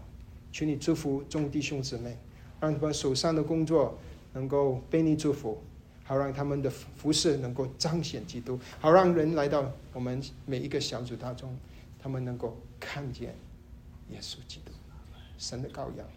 [0.58, 2.18] 求你祝福众弟兄姊妹，
[2.60, 3.96] 让他们手上的工作
[4.34, 5.62] 能够被你祝福，
[6.04, 11.56] 好让他们的服饰能够彰显基督，好让人来到我们每一个小组当中，
[12.00, 13.36] 他们能够看见
[14.10, 14.72] 耶稣基督，
[15.38, 16.08] 神的羔羊。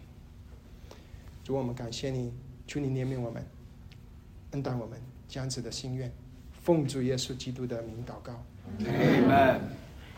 [1.43, 2.33] 主，我们感谢你，
[2.65, 3.45] 求你怜悯我们，
[4.53, 6.11] 恩待我们这样子的心愿，
[6.63, 8.43] 奉主耶稣基督的名祷告。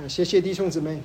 [0.07, 1.01] 谢谢弟兄姊妹。